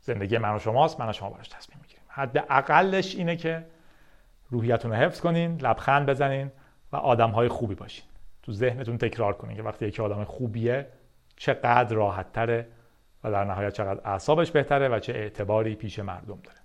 [0.00, 2.04] زندگی من و شماست من و شما براش تصمیم می‌گیریم.
[2.08, 3.66] حد اقلش اینه که
[4.50, 6.52] روحیتون رو حفظ کنین لبخند بزنین
[6.92, 8.04] و آدم های خوبی باشین.
[8.42, 10.88] تو ذهنتون تکرار کنین که وقتی یکی آدم خوبیه
[11.36, 12.68] چقدر راحت تره
[13.24, 16.63] و در نهایت چقدر اعصابش بهتره و چه اعتباری پیش مردم داره.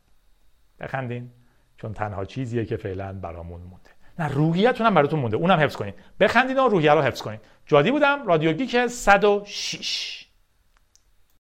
[0.80, 1.32] بخندین
[1.78, 3.90] چون تنها چیزیه که فعلا برامون مونده.
[4.20, 5.38] نه روحیتون هم براتون مونده.
[5.38, 5.94] اونم حفظ کنین.
[6.20, 7.40] بخندین و روحیه رو حفظ کنین.
[7.66, 10.29] جادی بودم رادیو گیک 106